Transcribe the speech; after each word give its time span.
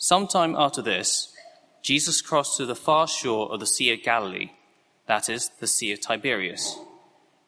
Sometime 0.00 0.54
after 0.56 0.80
this, 0.80 1.34
Jesus 1.82 2.22
crossed 2.22 2.56
to 2.56 2.66
the 2.66 2.76
far 2.76 3.08
shore 3.08 3.52
of 3.52 3.58
the 3.58 3.66
Sea 3.66 3.92
of 3.92 4.04
Galilee, 4.04 4.52
that 5.08 5.28
is, 5.28 5.50
the 5.58 5.66
Sea 5.66 5.90
of 5.90 6.00
Tiberias, 6.00 6.78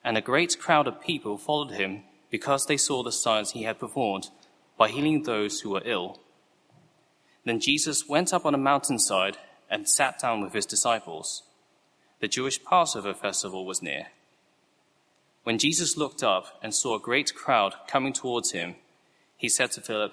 and 0.02 0.18
a 0.18 0.20
great 0.20 0.58
crowd 0.58 0.88
of 0.88 1.00
people 1.00 1.38
followed 1.38 1.71
him 1.71 2.02
because 2.28 2.66
they 2.66 2.76
saw 2.76 3.04
the 3.04 3.12
signs 3.12 3.52
he 3.52 3.62
had 3.62 3.78
performed 3.78 4.30
by 4.76 4.88
healing 4.88 5.22
those 5.22 5.60
who 5.60 5.71
were 5.71 5.82
ill. 5.84 6.18
Then 7.44 7.60
Jesus 7.60 8.08
went 8.08 8.34
up 8.34 8.45
on 8.45 8.55
a 8.55 8.59
mountainside 8.59 9.39
and 9.71 9.89
sat 9.89 10.19
down 10.19 10.41
with 10.41 10.53
his 10.53 10.67
disciples. 10.67 11.45
The 12.19 12.27
Jewish 12.27 12.64
Passover 12.64 13.14
festival 13.14 13.64
was 13.64 13.80
near. 13.80 14.09
When 15.45 15.57
Jesus 15.57 15.96
looked 15.96 16.25
up 16.25 16.59
and 16.64 16.75
saw 16.75 16.96
a 16.96 17.01
great 17.01 17.32
crowd 17.32 17.77
coming 17.87 18.12
towards 18.12 18.51
him, 18.51 18.75
he 19.37 19.48
said 19.48 19.71
to 19.73 19.80
Philip, 19.80 20.12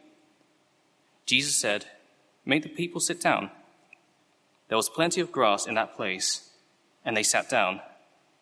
Jesus 1.31 1.55
said, 1.55 1.85
Make 2.43 2.63
the 2.63 2.67
people 2.67 2.99
sit 2.99 3.21
down. 3.21 3.51
There 4.67 4.75
was 4.75 4.89
plenty 4.89 5.21
of 5.21 5.31
grass 5.31 5.65
in 5.65 5.75
that 5.75 5.95
place, 5.95 6.49
and 7.05 7.15
they 7.15 7.23
sat 7.23 7.49
down. 7.49 7.79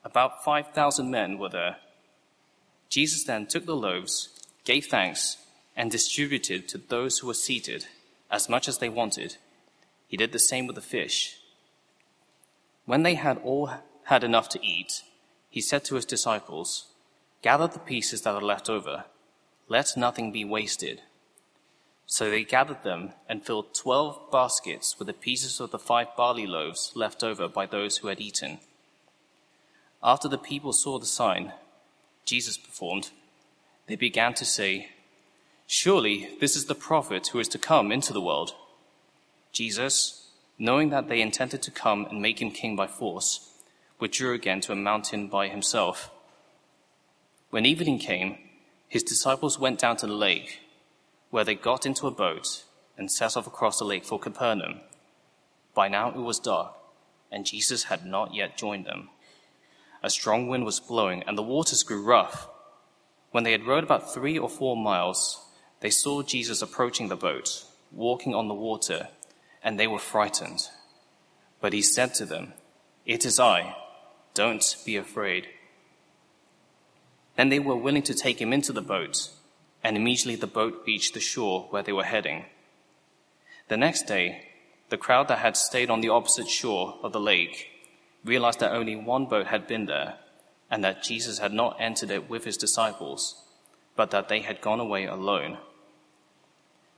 About 0.03 0.43
5,000 0.43 1.11
men 1.11 1.37
were 1.37 1.49
there. 1.49 1.75
Jesus 2.89 3.23
then 3.23 3.45
took 3.45 3.67
the 3.67 3.75
loaves, 3.75 4.29
gave 4.65 4.87
thanks, 4.87 5.37
and 5.77 5.91
distributed 5.91 6.67
to 6.69 6.79
those 6.79 7.19
who 7.19 7.27
were 7.27 7.35
seated 7.35 7.85
as 8.31 8.49
much 8.49 8.67
as 8.67 8.79
they 8.79 8.89
wanted. 8.89 9.37
He 10.07 10.17
did 10.17 10.31
the 10.31 10.39
same 10.39 10.65
with 10.65 10.75
the 10.75 10.81
fish. 10.81 11.37
When 12.87 13.03
they 13.03 13.13
had 13.13 13.37
all 13.43 13.69
had 14.05 14.23
enough 14.23 14.49
to 14.49 14.65
eat, 14.65 15.03
he 15.47 15.61
said 15.61 15.85
to 15.85 15.95
his 15.95 16.05
disciples, 16.05 16.87
Gather 17.43 17.67
the 17.67 17.77
pieces 17.77 18.23
that 18.23 18.33
are 18.33 18.41
left 18.41 18.67
over. 18.67 19.03
Let 19.67 19.95
nothing 19.95 20.31
be 20.31 20.43
wasted. 20.43 21.03
So 22.11 22.31
they 22.31 22.43
gathered 22.43 22.81
them 22.81 23.11
and 23.29 23.45
filled 23.45 23.75
twelve 23.75 24.31
baskets 24.31 24.97
with 24.97 25.07
the 25.07 25.13
pieces 25.13 25.59
of 25.59 25.69
the 25.69 25.77
five 25.77 26.07
barley 26.17 26.47
loaves 26.47 26.91
left 26.95 27.23
over 27.23 27.47
by 27.47 27.67
those 27.67 27.97
who 27.97 28.07
had 28.07 28.19
eaten. 28.19 28.57
After 30.01 30.27
the 30.27 30.39
people 30.39 30.73
saw 30.73 30.97
the 30.97 31.05
sign 31.05 31.53
Jesus 32.25 32.57
performed, 32.57 33.11
they 33.85 33.95
began 33.95 34.33
to 34.35 34.45
say, 34.45 34.89
Surely 35.67 36.29
this 36.39 36.55
is 36.55 36.65
the 36.65 36.73
prophet 36.73 37.27
who 37.27 37.39
is 37.39 37.47
to 37.49 37.59
come 37.59 37.91
into 37.91 38.11
the 38.11 38.21
world. 38.21 38.55
Jesus, 39.51 40.31
knowing 40.57 40.89
that 40.89 41.09
they 41.09 41.21
intended 41.21 41.61
to 41.61 41.71
come 41.71 42.05
and 42.05 42.23
make 42.23 42.41
him 42.41 42.49
king 42.49 42.75
by 42.75 42.87
force, 42.87 43.51
withdrew 43.99 44.33
again 44.33 44.61
to 44.61 44.71
a 44.71 44.75
mountain 44.75 45.27
by 45.27 45.47
himself. 45.47 46.09
When 47.51 47.67
evening 47.67 47.99
came, 47.99 48.39
his 48.87 49.03
disciples 49.03 49.59
went 49.59 49.77
down 49.77 49.97
to 49.97 50.07
the 50.07 50.13
lake, 50.13 50.59
where 51.29 51.43
they 51.43 51.55
got 51.55 51.85
into 51.85 52.07
a 52.07 52.11
boat 52.11 52.65
and 52.97 53.11
set 53.11 53.37
off 53.37 53.47
across 53.47 53.79
the 53.79 53.85
lake 53.85 54.05
for 54.05 54.19
Capernaum. 54.19 54.81
By 55.73 55.87
now 55.87 56.09
it 56.09 56.17
was 56.17 56.39
dark, 56.39 56.73
and 57.31 57.45
Jesus 57.45 57.85
had 57.85 58.05
not 58.05 58.33
yet 58.33 58.57
joined 58.57 58.85
them. 58.85 59.09
A 60.01 60.09
strong 60.09 60.47
wind 60.47 60.65
was 60.65 60.79
blowing, 60.79 61.23
and 61.23 61.37
the 61.37 61.43
waters 61.43 61.83
grew 61.83 62.03
rough. 62.03 62.47
When 63.31 63.43
they 63.43 63.51
had 63.51 63.65
rowed 63.65 63.83
about 63.83 64.13
three 64.13 64.37
or 64.37 64.49
four 64.49 64.75
miles, 64.75 65.45
they 65.81 65.89
saw 65.89 66.23
Jesus 66.23 66.61
approaching 66.61 67.07
the 67.07 67.15
boat, 67.15 67.65
walking 67.91 68.33
on 68.33 68.47
the 68.47 68.53
water, 68.53 69.09
and 69.63 69.79
they 69.79 69.87
were 69.87 69.99
frightened. 69.99 70.61
But 71.61 71.73
he 71.73 71.81
said 71.81 72.13
to 72.15 72.25
them, 72.25 72.53
It 73.05 73.25
is 73.25 73.39
I 73.39 73.75
don't 74.33 74.75
be 74.85 74.95
afraid. 74.95 75.47
Then 77.35 77.49
they 77.49 77.59
were 77.59 77.75
willing 77.75 78.03
to 78.03 78.13
take 78.13 78.41
him 78.41 78.53
into 78.53 78.73
the 78.73 78.81
boat, 78.81 79.29
and 79.83 79.95
immediately 79.95 80.35
the 80.35 80.47
boat 80.47 80.83
reached 80.85 81.13
the 81.13 81.19
shore 81.19 81.67
where 81.69 81.83
they 81.83 81.93
were 81.93 82.03
heading. 82.03 82.45
The 83.67 83.77
next 83.77 84.07
day, 84.07 84.47
the 84.89 84.97
crowd 84.97 85.27
that 85.27 85.39
had 85.39 85.55
stayed 85.55 85.89
on 85.89 86.01
the 86.01 86.09
opposite 86.09 86.49
shore 86.49 86.97
of 87.03 87.13
the 87.13 87.19
lake 87.19 87.67
realized 88.25 88.59
that 88.59 88.71
only 88.71 88.95
one 88.95 89.25
boat 89.25 89.47
had 89.47 89.67
been 89.67 89.85
there, 89.85 90.15
and 90.69 90.83
that 90.83 91.03
Jesus 91.03 91.39
had 91.39 91.53
not 91.53 91.77
entered 91.79 92.11
it 92.11 92.29
with 92.29 92.43
his 92.43 92.57
disciples, 92.57 93.43
but 93.95 94.11
that 94.11 94.27
they 94.27 94.41
had 94.41 94.61
gone 94.61 94.79
away 94.79 95.05
alone. 95.05 95.57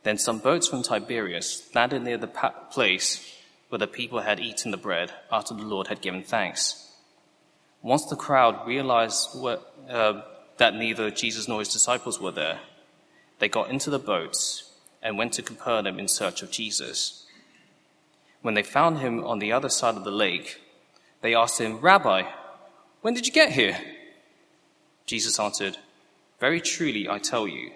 Then 0.03 0.17
some 0.17 0.39
boats 0.39 0.67
from 0.67 0.81
Tiberias 0.81 1.69
landed 1.75 2.01
near 2.01 2.17
the 2.17 2.27
place 2.71 3.37
where 3.69 3.79
the 3.79 3.87
people 3.87 4.19
had 4.19 4.39
eaten 4.39 4.71
the 4.71 4.77
bread 4.77 5.11
after 5.31 5.53
the 5.53 5.63
Lord 5.63 5.87
had 5.87 6.01
given 6.01 6.23
thanks. 6.23 6.91
Once 7.81 8.05
the 8.05 8.15
crowd 8.15 8.67
realized 8.67 9.29
what, 9.33 9.73
uh, 9.89 10.21
that 10.57 10.75
neither 10.75 11.09
Jesus 11.11 11.47
nor 11.47 11.59
his 11.59 11.71
disciples 11.71 12.19
were 12.19 12.31
there, 12.31 12.59
they 13.41 13.49
got 13.49 13.69
into 13.69 13.89
the 13.89 13.99
boats 13.99 14.71
and 15.01 15.17
went 15.17 15.33
to 15.33 15.41
Capernaum 15.41 15.99
in 15.99 16.07
search 16.07 16.41
of 16.41 16.49
Jesus. 16.51 17.25
When 18.41 18.53
they 18.53 18.63
found 18.63 18.99
him 18.99 19.25
on 19.25 19.39
the 19.39 19.51
other 19.51 19.67
side 19.67 19.97
of 19.97 20.05
the 20.05 20.11
lake, 20.11 20.61
they 21.19 21.35
asked 21.35 21.59
him, 21.59 21.79
Rabbi, 21.79 22.23
when 23.01 23.13
did 23.13 23.27
you 23.27 23.33
get 23.33 23.51
here? 23.51 23.77
Jesus 25.05 25.37
answered, 25.37 25.77
Very 26.39 26.61
truly 26.61 27.09
I 27.09 27.17
tell 27.17 27.45
you, 27.47 27.71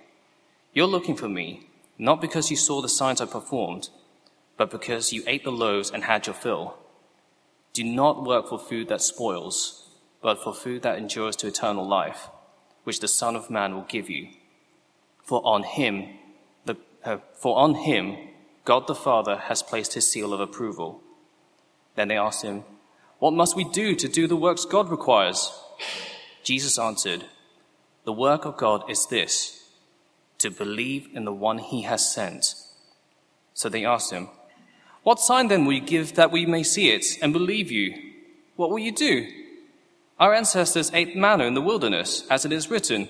you're 0.72 0.88
looking 0.88 1.18
for 1.18 1.28
me, 1.28 1.68
not 1.98 2.22
because 2.22 2.50
you 2.50 2.56
saw 2.56 2.82
the 2.82 2.88
signs 2.88 3.20
I 3.20 3.26
performed, 3.26 3.90
but 4.56 4.72
because 4.72 5.12
you 5.12 5.24
ate 5.28 5.44
the 5.44 5.52
loaves 5.52 5.92
and 5.92 6.06
had 6.06 6.28
your 6.28 6.34
fill. 6.34 6.78
Do 7.74 7.84
not 7.84 8.24
work 8.24 8.48
for 8.48 8.58
food 8.58 8.88
that 8.88 9.02
spoils 9.02 9.82
but 10.26 10.42
for 10.42 10.56
food 10.56 10.82
that 10.82 10.98
endures 10.98 11.36
to 11.36 11.46
eternal 11.46 11.88
life, 11.88 12.30
which 12.84 13.00
the 13.00 13.08
Son 13.08 13.36
of 13.36 13.52
Man 13.52 13.76
will 13.76 13.84
give 13.84 14.10
you. 14.10 14.28
For 15.26 15.42
on 15.46 15.64
him, 15.64 16.08
the, 16.66 16.78
uh, 17.04 17.18
for 17.34 17.58
on 17.58 17.74
him, 17.76 18.16
God 18.64 18.88
the 18.88 18.96
Father 18.96 19.38
has 19.38 19.64
placed 19.64 19.94
his 19.94 20.10
seal 20.10 20.34
of 20.34 20.40
approval. 20.40 21.02
Then 21.96 22.08
they 22.08 22.18
asked 22.18 22.44
him, 22.44 22.64
What 23.20 23.34
must 23.34 23.56
we 23.56 23.64
do 23.64 23.96
to 23.96 24.08
do 24.08 24.28
the 24.28 24.36
works 24.36 24.66
God 24.66 24.90
requires? 24.90 25.52
Jesus 26.44 26.78
answered, 26.78 27.26
The 28.04 28.14
work 28.14 28.46
of 28.46 28.56
God 28.56 28.90
is 28.90 29.08
this, 29.08 29.68
to 30.38 30.52
believe 30.52 31.08
in 31.14 31.26
the 31.26 31.34
one 31.34 31.58
he 31.58 31.82
has 31.84 32.14
sent. 32.14 32.54
So 33.56 33.68
they 33.68 33.84
asked 33.84 34.12
him, 34.12 34.30
What 35.04 35.20
sign 35.20 35.48
then 35.48 35.66
will 35.66 35.74
you 35.74 35.82
give 35.82 36.14
that 36.16 36.32
we 36.32 36.46
may 36.46 36.62
see 36.62 36.92
it 36.92 37.06
and 37.22 37.34
believe 37.34 37.72
you? 37.72 37.96
What 38.56 38.70
will 38.70 38.80
you 38.80 38.92
do? 38.92 39.28
Our 40.20 40.34
ancestors 40.34 40.92
ate 40.94 41.16
manna 41.16 41.46
in 41.46 41.56
the 41.56 41.62
wilderness, 41.62 42.26
as 42.30 42.46
it 42.46 42.52
is 42.52 42.70
written, 42.70 43.10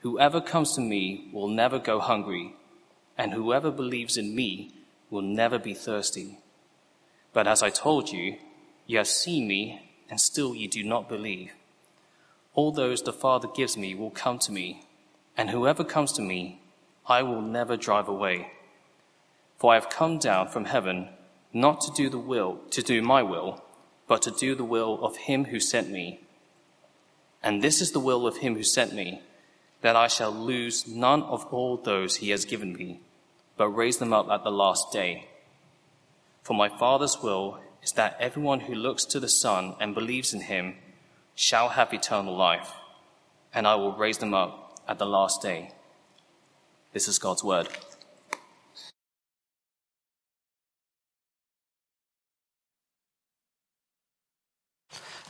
Whoever 0.00 0.40
comes 0.40 0.74
to 0.74 0.80
me 0.80 1.28
will 1.32 1.48
never 1.48 1.78
go 1.78 2.00
hungry, 2.00 2.54
and 3.18 3.32
whoever 3.32 3.70
believes 3.70 4.16
in 4.16 4.34
me 4.34 4.72
will 5.10 5.22
never 5.22 5.58
be 5.58 5.74
thirsty. 5.74 6.38
But 7.32 7.46
as 7.46 7.62
I 7.62 7.70
told 7.70 8.10
you, 8.10 8.36
you 8.86 8.98
have 8.98 9.08
seen 9.08 9.46
me, 9.46 9.90
and 10.08 10.20
still 10.20 10.54
you 10.54 10.68
do 10.68 10.82
not 10.82 11.08
believe. 11.08 11.52
All 12.54 12.72
those 12.72 13.02
the 13.02 13.12
Father 13.12 13.48
gives 13.48 13.76
me 13.76 13.94
will 13.94 14.10
come 14.10 14.38
to 14.40 14.52
me, 14.52 14.86
and 15.36 15.50
whoever 15.50 15.84
comes 15.84 16.12
to 16.12 16.22
me, 16.22 16.60
I 17.06 17.22
will 17.22 17.42
never 17.42 17.76
drive 17.76 18.08
away. 18.08 18.52
For 19.58 19.72
I 19.72 19.74
have 19.74 19.90
come 19.90 20.18
down 20.18 20.48
from 20.48 20.64
heaven 20.64 21.10
not 21.52 21.80
to 21.82 21.92
do 21.92 22.08
the 22.08 22.18
will, 22.18 22.60
to 22.70 22.82
do 22.82 23.02
my 23.02 23.22
will, 23.22 23.62
but 24.06 24.22
to 24.22 24.30
do 24.30 24.54
the 24.54 24.64
will 24.64 25.04
of 25.04 25.16
him 25.16 25.46
who 25.46 25.60
sent 25.60 25.90
me. 25.90 26.20
And 27.42 27.62
this 27.62 27.80
is 27.80 27.92
the 27.92 28.00
will 28.00 28.26
of 28.26 28.38
him 28.38 28.54
who 28.54 28.62
sent 28.62 28.94
me, 28.94 29.22
that 29.80 29.96
I 29.96 30.08
shall 30.08 30.30
lose 30.30 30.86
none 30.86 31.22
of 31.22 31.46
all 31.46 31.76
those 31.76 32.16
he 32.16 32.30
has 32.30 32.44
given 32.44 32.74
me, 32.74 33.00
but 33.56 33.68
raise 33.68 33.98
them 33.98 34.12
up 34.12 34.28
at 34.30 34.44
the 34.44 34.50
last 34.50 34.92
day. 34.92 35.28
For 36.42 36.54
my 36.54 36.68
Father's 36.68 37.22
will 37.22 37.58
is 37.82 37.92
that 37.92 38.16
everyone 38.20 38.60
who 38.60 38.74
looks 38.74 39.04
to 39.06 39.20
the 39.20 39.28
Son 39.28 39.74
and 39.80 39.94
believes 39.94 40.34
in 40.34 40.42
him 40.42 40.76
shall 41.34 41.70
have 41.70 41.94
eternal 41.94 42.36
life, 42.36 42.72
and 43.54 43.66
I 43.66 43.74
will 43.76 43.92
raise 43.92 44.18
them 44.18 44.34
up 44.34 44.80
at 44.86 44.98
the 44.98 45.06
last 45.06 45.40
day. 45.40 45.72
This 46.92 47.08
is 47.08 47.18
God's 47.18 47.44
word. 47.44 47.68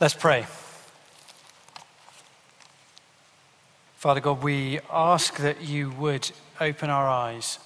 Let's 0.00 0.14
pray. 0.14 0.46
Father 4.00 4.20
God, 4.22 4.42
we 4.42 4.80
ask 4.90 5.36
that 5.36 5.60
you 5.60 5.90
would 5.90 6.30
open 6.58 6.88
our 6.88 7.06
eyes, 7.06 7.58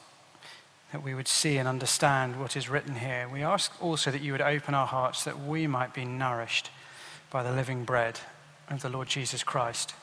that 0.91 1.01
we 1.01 1.15
would 1.15 1.29
see 1.29 1.59
and 1.59 1.69
understand 1.69 2.41
what 2.41 2.57
is 2.57 2.69
written 2.69 2.97
here. 2.97 3.29
We 3.33 3.45
ask 3.45 3.73
also 3.81 4.11
that 4.11 4.21
you 4.21 4.33
would 4.33 4.41
open 4.41 4.75
our 4.75 4.89
hearts 4.89 5.23
that 5.23 5.45
we 5.45 5.69
might 5.69 5.95
be 5.95 6.05
nourished 6.05 6.73
by 7.31 7.45
the 7.45 7.53
living 7.53 7.85
bread 7.85 8.19
of 8.69 8.83
the 8.83 8.89
Lord 8.89 9.07
Jesus 9.07 9.45
Christ, 9.45 9.95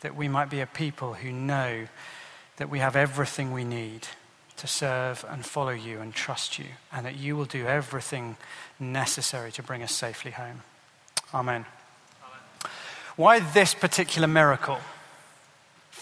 that 0.00 0.16
we 0.16 0.28
might 0.28 0.48
be 0.48 0.60
a 0.60 0.66
people 0.66 1.12
who 1.12 1.30
know 1.30 1.88
that 2.56 2.70
we 2.70 2.78
have 2.78 2.96
everything 2.96 3.52
we 3.52 3.64
need 3.64 4.08
to 4.56 4.66
serve 4.66 5.26
and 5.28 5.44
follow 5.44 5.72
you 5.72 6.00
and 6.00 6.14
trust 6.14 6.58
you, 6.58 6.68
and 6.90 7.04
that 7.04 7.16
you 7.16 7.36
will 7.36 7.44
do 7.44 7.66
everything 7.66 8.38
necessary 8.80 9.52
to 9.52 9.62
bring 9.62 9.82
us 9.82 9.92
safely 9.92 10.30
home. 10.30 10.62
Amen. 11.34 11.66
Amen. 12.24 12.72
Why 13.16 13.40
this 13.40 13.74
particular 13.74 14.26
miracle? 14.26 14.78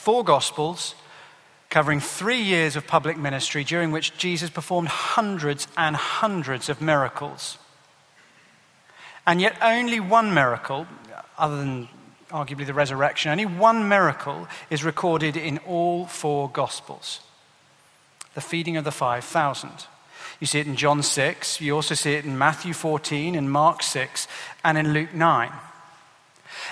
Four 0.02 0.24
Gospels 0.24 0.96
covering 1.70 2.00
three 2.00 2.42
years 2.42 2.74
of 2.74 2.88
public 2.88 3.16
ministry 3.16 3.62
during 3.62 3.92
which 3.92 4.18
Jesus 4.18 4.50
performed 4.50 4.88
hundreds 4.88 5.68
and 5.76 5.94
hundreds 5.94 6.68
of 6.68 6.80
miracles. 6.80 7.56
And 9.28 9.40
yet, 9.40 9.56
only 9.62 10.00
one 10.00 10.34
miracle, 10.34 10.88
other 11.38 11.56
than 11.56 11.88
arguably 12.32 12.66
the 12.66 12.74
resurrection, 12.74 13.30
only 13.30 13.46
one 13.46 13.88
miracle 13.88 14.48
is 14.70 14.82
recorded 14.82 15.36
in 15.36 15.58
all 15.58 16.06
four 16.06 16.50
Gospels 16.50 17.20
the 18.34 18.40
feeding 18.40 18.76
of 18.76 18.82
the 18.82 18.90
5,000. 18.90 19.70
You 20.40 20.48
see 20.48 20.58
it 20.58 20.66
in 20.66 20.74
John 20.74 21.04
6, 21.04 21.60
you 21.60 21.76
also 21.76 21.94
see 21.94 22.14
it 22.14 22.24
in 22.24 22.36
Matthew 22.36 22.72
14, 22.72 23.36
in 23.36 23.48
Mark 23.48 23.84
6, 23.84 24.26
and 24.64 24.76
in 24.76 24.92
Luke 24.94 25.14
9. 25.14 25.52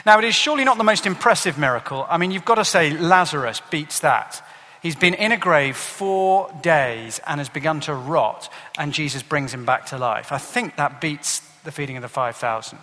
Now, 0.07 0.19
it 0.19 0.25
is 0.25 0.35
surely 0.35 0.65
not 0.65 0.79
the 0.79 0.85
most 0.85 1.07
impressive 1.07 1.59
miracle. 1.59 2.07
I 2.09 2.19
mean, 2.19 2.31
you've 2.31 2.45
got 2.45 2.57
to 2.57 2.65
say 2.65 2.91
Lazarus 2.91 3.61
beats 3.71 4.01
that. 4.01 4.43
He's 4.83 4.97
been 4.97 5.15
in 5.15 5.31
a 5.33 5.37
grave 5.37 5.77
four 5.77 6.51
days 6.63 7.21
and 7.27 7.39
has 7.39 7.51
begun 7.51 7.81
to 7.81 7.95
rot, 7.95 8.51
and 8.79 8.95
Jesus 8.95 9.23
brings 9.23 9.53
him 9.53 9.65
back 9.67 9.87
to 9.87 9.99
life. 9.99 10.33
I 10.33 10.39
think 10.39 10.77
that 10.77 11.01
beats 11.01 11.41
the 11.65 11.73
feeding 11.73 11.97
of 11.97 12.03
the 12.03 12.09
5,000. 12.09 12.79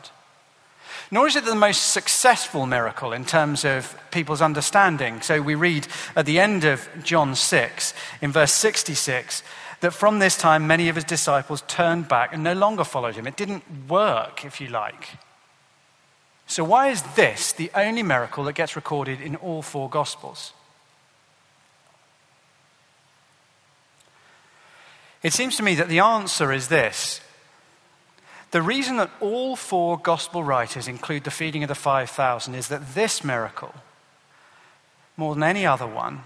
Nor 1.10 1.28
is 1.28 1.36
it 1.36 1.46
the 1.46 1.56
most 1.56 1.92
successful 1.92 2.66
miracle 2.66 3.14
in 3.14 3.26
terms 3.26 3.66
of 3.66 3.98
people's 4.12 4.42
understanding. 4.42 5.22
So 5.22 5.42
we 5.42 5.56
read 5.56 5.88
at 6.16 6.26
the 6.26 6.40
end 6.40 6.66
of 6.66 6.88
John 7.04 7.34
6, 7.34 7.94
in 8.22 8.32
verse 8.32 8.54
66, 8.54 9.42
that 9.80 9.92
from 9.92 10.20
this 10.20 10.38
time 10.38 10.68
many 10.68 10.90
of 10.90 10.96
his 10.96 11.04
disciples 11.04 11.64
turned 11.68 12.08
back 12.08 12.34
and 12.34 12.44
no 12.44 12.54
longer 12.54 12.84
followed 12.84 13.16
him. 13.16 13.28
It 13.28 13.38
didn't 13.38 13.64
work, 13.88 14.44
if 14.46 14.60
you 14.60 14.68
like. 14.68 15.18
So, 16.48 16.64
why 16.64 16.88
is 16.88 17.02
this 17.16 17.52
the 17.52 17.70
only 17.76 18.04
miracle 18.04 18.46
that 18.46 18.54
gets 18.54 18.78
recorded 18.78 19.20
in 19.20 19.36
all 19.36 19.62
four 19.62 19.90
Gospels? 19.90 20.54
It 25.22 25.34
seems 25.34 25.58
to 25.58 25.64
me 25.64 25.76
that 25.76 25.90
the 25.90 26.00
answer 26.00 26.54
is 26.54 26.70
this. 26.70 27.20
The 28.52 28.62
reason 28.62 28.96
that 28.96 29.12
all 29.20 29.58
four 29.58 29.98
Gospel 29.98 30.42
writers 30.42 30.88
include 30.88 31.26
the 31.26 31.32
feeding 31.32 31.64
of 31.64 31.68
the 31.68 31.76
5,000 31.76 32.56
is 32.56 32.70
that 32.70 32.96
this 32.96 33.26
miracle, 33.26 33.76
more 35.18 35.34
than 35.34 35.44
any 35.44 35.66
other 35.66 35.86
one, 35.86 36.22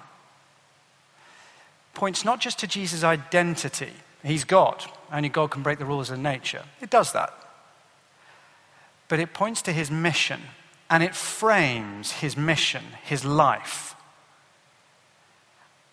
points 1.96 2.24
not 2.24 2.40
just 2.40 2.60
to 2.60 2.68
Jesus' 2.68 3.04
identity. 3.04 3.92
He's 4.24 4.44
God. 4.44 4.86
Only 5.12 5.30
God 5.30 5.50
can 5.50 5.64
break 5.64 5.80
the 5.80 5.86
rules 5.86 6.12
of 6.12 6.20
nature. 6.20 6.64
It 6.80 6.92
does 6.92 7.12
that 7.14 7.34
but 9.12 9.20
it 9.20 9.34
points 9.34 9.62
to 9.62 9.74
his 9.74 9.92
mission 9.92 10.40
and 10.90 11.04
it 11.04 11.14
frames 11.14 12.14
his 12.14 12.38
mission, 12.38 12.82
his 13.04 13.26
life, 13.26 13.94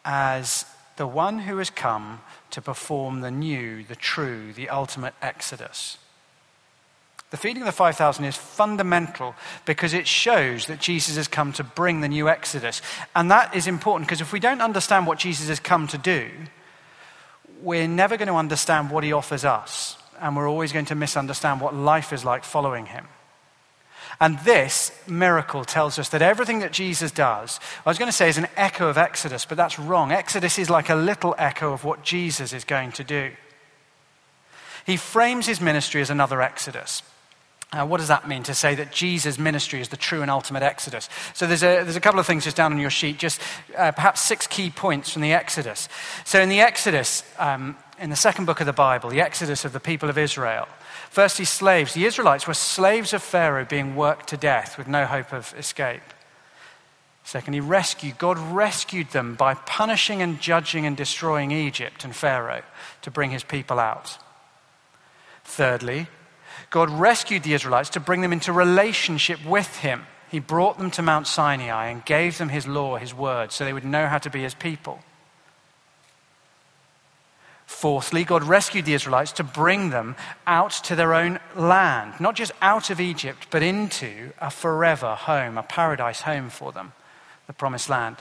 as 0.04 0.64
the 0.98 1.06
one 1.06 1.40
who 1.40 1.58
has 1.58 1.68
come 1.68 2.20
to 2.52 2.62
perform 2.62 3.20
the 3.20 3.30
new, 3.32 3.82
the 3.82 3.96
true, 3.96 4.52
the 4.52 4.68
ultimate 4.68 5.14
exodus. 5.20 5.98
The 7.30 7.36
feeding 7.36 7.62
of 7.62 7.66
the 7.66 7.72
5,000 7.72 8.24
is 8.24 8.36
fundamental 8.36 9.34
because 9.64 9.94
it 9.94 10.06
shows 10.06 10.66
that 10.66 10.78
Jesus 10.78 11.16
has 11.16 11.26
come 11.26 11.52
to 11.54 11.64
bring 11.64 12.02
the 12.02 12.08
new 12.08 12.28
exodus. 12.28 12.80
And 13.16 13.32
that 13.32 13.52
is 13.52 13.66
important 13.66 14.06
because 14.06 14.20
if 14.20 14.32
we 14.32 14.38
don't 14.38 14.62
understand 14.62 15.08
what 15.08 15.18
Jesus 15.18 15.48
has 15.48 15.58
come 15.58 15.88
to 15.88 15.98
do, 15.98 16.30
we're 17.62 17.88
never 17.88 18.16
going 18.16 18.28
to 18.28 18.34
understand 18.34 18.92
what 18.92 19.02
he 19.02 19.12
offers 19.12 19.44
us 19.44 19.96
and 20.20 20.36
we're 20.36 20.48
always 20.48 20.72
going 20.72 20.86
to 20.86 20.94
misunderstand 20.94 21.60
what 21.60 21.74
life 21.74 22.12
is 22.12 22.24
like 22.24 22.44
following 22.44 22.86
him. 22.86 23.06
And 24.20 24.38
this 24.40 24.90
miracle 25.06 25.64
tells 25.64 25.98
us 25.98 26.08
that 26.08 26.22
everything 26.22 26.58
that 26.60 26.72
Jesus 26.72 27.12
does, 27.12 27.60
I 27.86 27.90
was 27.90 27.98
going 27.98 28.10
to 28.10 28.16
say 28.16 28.28
is 28.28 28.38
an 28.38 28.48
echo 28.56 28.88
of 28.88 28.98
Exodus, 28.98 29.44
but 29.44 29.56
that's 29.56 29.78
wrong. 29.78 30.10
Exodus 30.10 30.58
is 30.58 30.70
like 30.70 30.88
a 30.88 30.94
little 30.94 31.34
echo 31.38 31.72
of 31.72 31.84
what 31.84 32.02
Jesus 32.02 32.52
is 32.52 32.64
going 32.64 32.92
to 32.92 33.04
do. 33.04 33.30
He 34.86 34.96
frames 34.96 35.46
his 35.46 35.60
ministry 35.60 36.00
as 36.00 36.10
another 36.10 36.42
Exodus. 36.42 37.02
What 37.70 37.98
does 37.98 38.08
that 38.08 38.26
mean 38.26 38.42
to 38.44 38.54
say 38.54 38.74
that 38.76 38.90
Jesus' 38.90 39.38
ministry 39.38 39.82
is 39.82 39.90
the 39.90 39.98
true 39.98 40.22
and 40.22 40.30
ultimate 40.30 40.62
Exodus? 40.62 41.08
So 41.34 41.46
there's 41.46 41.62
a, 41.62 41.84
there's 41.84 41.96
a 41.96 42.00
couple 42.00 42.18
of 42.18 42.26
things 42.26 42.44
just 42.44 42.56
down 42.56 42.72
on 42.72 42.78
your 42.78 42.88
sheet, 42.88 43.18
just 43.18 43.42
uh, 43.76 43.92
perhaps 43.92 44.22
six 44.22 44.46
key 44.46 44.70
points 44.70 45.10
from 45.10 45.20
the 45.20 45.34
Exodus. 45.34 45.88
So 46.24 46.40
in 46.40 46.48
the 46.48 46.60
Exodus, 46.60 47.22
um, 47.38 47.76
in 48.00 48.10
the 48.10 48.16
second 48.16 48.44
book 48.44 48.60
of 48.60 48.66
the 48.66 48.72
Bible, 48.72 49.10
the 49.10 49.20
Exodus 49.20 49.64
of 49.64 49.72
the 49.72 49.80
people 49.80 50.08
of 50.08 50.18
Israel, 50.18 50.68
firstly, 51.10 51.44
slaves. 51.44 51.94
The 51.94 52.04
Israelites 52.04 52.46
were 52.46 52.54
slaves 52.54 53.12
of 53.12 53.22
Pharaoh 53.22 53.64
being 53.64 53.96
worked 53.96 54.28
to 54.28 54.36
death 54.36 54.78
with 54.78 54.88
no 54.88 55.06
hope 55.06 55.32
of 55.32 55.54
escape. 55.58 56.02
Secondly, 57.24 57.60
rescue. 57.60 58.12
God 58.16 58.38
rescued 58.38 59.10
them 59.10 59.34
by 59.34 59.54
punishing 59.54 60.22
and 60.22 60.40
judging 60.40 60.86
and 60.86 60.96
destroying 60.96 61.50
Egypt 61.50 62.04
and 62.04 62.16
Pharaoh 62.16 62.62
to 63.02 63.10
bring 63.10 63.30
his 63.30 63.44
people 63.44 63.78
out. 63.78 64.18
Thirdly, 65.44 66.08
God 66.70 66.90
rescued 66.90 67.42
the 67.42 67.54
Israelites 67.54 67.90
to 67.90 68.00
bring 68.00 68.20
them 68.20 68.32
into 68.32 68.52
relationship 68.52 69.44
with 69.44 69.78
Him. 69.78 70.06
He 70.30 70.40
brought 70.40 70.78
them 70.78 70.90
to 70.92 71.02
Mount 71.02 71.26
Sinai 71.26 71.88
and 71.88 72.04
gave 72.04 72.38
them 72.38 72.50
His 72.50 72.66
law, 72.66 72.96
His 72.96 73.14
word, 73.14 73.52
so 73.52 73.64
they 73.64 73.73
would 73.73 73.84
know 73.84 74.06
how 74.06 74.18
to 74.18 74.30
be 74.30 74.42
His 74.42 74.54
people. 74.54 75.00
Fourthly, 77.68 78.25
God 78.25 78.44
rescued 78.44 78.87
the 78.87 78.94
Israelites 78.94 79.30
to 79.32 79.44
bring 79.44 79.90
them 79.90 80.16
out 80.46 80.72
to 80.84 80.96
their 80.96 81.12
own 81.12 81.38
land, 81.54 82.14
not 82.18 82.34
just 82.34 82.50
out 82.62 82.88
of 82.88 82.98
Egypt, 82.98 83.46
but 83.50 83.62
into 83.62 84.32
a 84.40 84.50
forever 84.50 85.14
home, 85.14 85.58
a 85.58 85.62
paradise 85.62 86.22
home 86.22 86.48
for 86.48 86.72
them, 86.72 86.94
the 87.46 87.52
promised 87.52 87.90
land. 87.90 88.16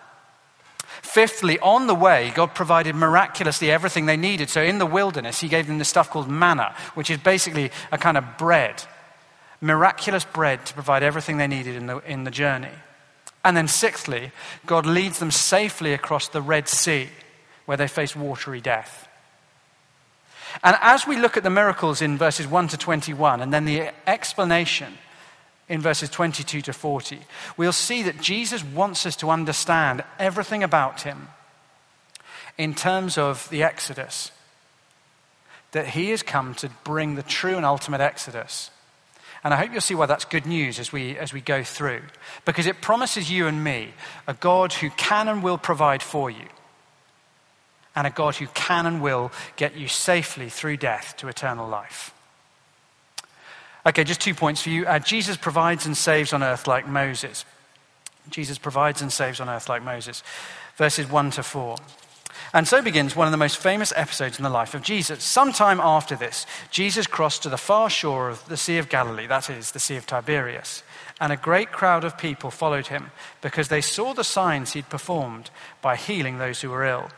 Fifthly, 1.02 1.58
on 1.60 1.88
the 1.88 1.96
way, 1.96 2.34
God 2.36 2.54
provided 2.54 2.94
miraculously 2.94 3.72
everything 3.72 4.06
they 4.06 4.18
needed. 4.18 4.50
So 4.50 4.62
in 4.62 4.80
the 4.80 4.86
wilderness, 4.86 5.40
He 5.40 5.48
gave 5.48 5.66
them 5.66 5.78
this 5.78 5.88
stuff 5.88 6.10
called 6.10 6.30
manna, 6.30 6.76
which 6.94 7.10
is 7.10 7.18
basically 7.18 7.72
a 7.90 7.98
kind 7.98 8.18
of 8.18 8.38
bread, 8.38 8.84
miraculous 9.62 10.26
bread 10.26 10.66
to 10.66 10.74
provide 10.74 11.04
everything 11.04 11.38
they 11.38 11.48
needed 11.48 11.78
in 11.78 11.88
the, 11.88 12.00
in 12.00 12.26
the 12.26 12.32
journey. 12.32 12.76
And 13.46 13.56
then 13.56 13.70
sixthly, 13.70 14.34
God 14.66 14.86
leads 14.86 15.20
them 15.20 15.32
safely 15.32 15.94
across 15.94 16.28
the 16.28 16.42
Red 16.42 16.68
Sea, 16.68 17.08
where 17.66 17.78
they 17.78 17.88
face 17.88 18.14
watery 18.14 18.60
death. 18.60 19.07
And 20.64 20.76
as 20.82 21.06
we 21.06 21.18
look 21.18 21.38
at 21.38 21.44
the 21.44 21.50
miracles 21.50 22.02
in 22.02 22.18
verses 22.18 22.48
1 22.48 22.70
to 22.70 22.78
21, 22.78 23.42
and 23.42 23.54
then 23.54 23.66
the 23.66 23.92
explanation 24.08 24.94
in 25.70 25.82
verses 25.82 26.10
22 26.10 26.62
to 26.62 26.74
40, 26.74 27.20
we'll 27.58 27.72
see 27.72 28.04
that 28.04 28.22
Jesus 28.22 28.64
wants 28.64 29.06
us 29.06 29.16
to 29.18 29.30
understand 29.30 30.04
everything 30.20 30.64
about 30.64 31.02
him 31.02 31.28
in 32.58 32.74
terms 32.74 33.18
of 33.18 33.50
the 33.50 33.64
Exodus. 33.64 34.32
That 35.74 35.88
he 35.88 36.10
has 36.10 36.24
come 36.24 36.56
to 36.56 36.70
bring 36.84 37.16
the 37.16 37.24
true 37.24 37.56
and 37.56 37.66
ultimate 37.66 38.02
Exodus. 38.02 38.72
And 39.44 39.54
I 39.54 39.58
hope 39.58 39.72
you'll 39.72 39.82
see 39.82 39.96
why 39.96 40.08
that's 40.08 40.26
good 40.26 40.46
news 40.46 40.80
as 40.80 40.92
we, 40.92 41.18
as 41.18 41.34
we 41.34 41.42
go 41.42 41.64
through. 41.64 42.02
Because 42.46 42.66
it 42.66 42.82
promises 42.82 43.30
you 43.30 43.48
and 43.48 43.64
me 43.64 43.94
a 44.28 44.34
God 44.34 44.74
who 44.74 44.90
can 44.92 45.28
and 45.28 45.44
will 45.44 45.58
provide 45.58 46.02
for 46.02 46.30
you, 46.30 46.46
and 47.98 48.06
a 48.06 48.12
God 48.12 48.36
who 48.36 48.46
can 48.54 48.86
and 48.86 49.02
will 49.02 49.32
get 49.56 49.76
you 49.76 49.88
safely 49.88 50.50
through 50.50 50.78
death 50.78 51.16
to 51.18 51.28
eternal 51.28 51.68
life. 51.68 52.14
Okay, 53.88 54.04
just 54.04 54.22
two 54.22 54.36
points 54.36 54.62
for 54.62 54.70
you. 54.70 54.86
Uh, 54.86 55.00
Jesus 55.00 55.36
provides 55.36 55.88
and 55.88 55.98
saves 55.98 56.32
on 56.32 56.44
earth 56.44 56.68
like 56.68 56.88
Moses. 56.88 57.44
Jesus 58.30 58.60
provides 58.60 59.02
and 59.02 59.12
saves 59.12 59.40
on 59.40 59.50
earth 59.50 59.68
like 59.68 59.82
Moses. 59.82 60.22
Verses 60.76 61.10
1 61.10 61.32
to 61.32 61.44
4. 61.44 61.78
And 62.54 62.68
so 62.68 62.84
begins 62.84 63.16
one 63.16 63.26
of 63.26 63.32
the 63.32 63.38
most 63.38 63.58
famous 63.58 63.92
episodes 63.96 64.38
in 64.38 64.44
the 64.44 64.50
life 64.52 64.76
of 64.76 64.84
Jesus. 64.84 65.24
Sometime 65.24 65.80
after 65.80 66.16
this, 66.16 66.46
Jesus 66.70 67.08
crossed 67.08 67.42
to 67.44 67.50
the 67.50 67.58
far 67.58 67.90
shore 67.90 68.30
of 68.30 68.48
the 68.48 68.58
Sea 68.58 68.78
of 68.78 68.90
Galilee, 68.90 69.26
that 69.26 69.50
is, 69.50 69.72
the 69.72 69.80
Sea 69.80 69.96
of 69.96 70.06
Tiberias. 70.06 70.84
And 71.20 71.34
a 71.34 71.38
great 71.38 71.72
crowd 71.72 72.04
of 72.04 72.16
people 72.16 72.52
followed 72.52 72.88
him 72.88 73.10
because 73.42 73.70
they 73.70 73.82
saw 73.82 74.14
the 74.14 74.24
signs 74.24 74.74
he'd 74.74 74.90
performed 74.90 75.50
by 75.82 75.96
healing 75.96 76.38
those 76.38 76.62
who 76.62 76.70
were 76.70 76.86
ill. 76.86 77.10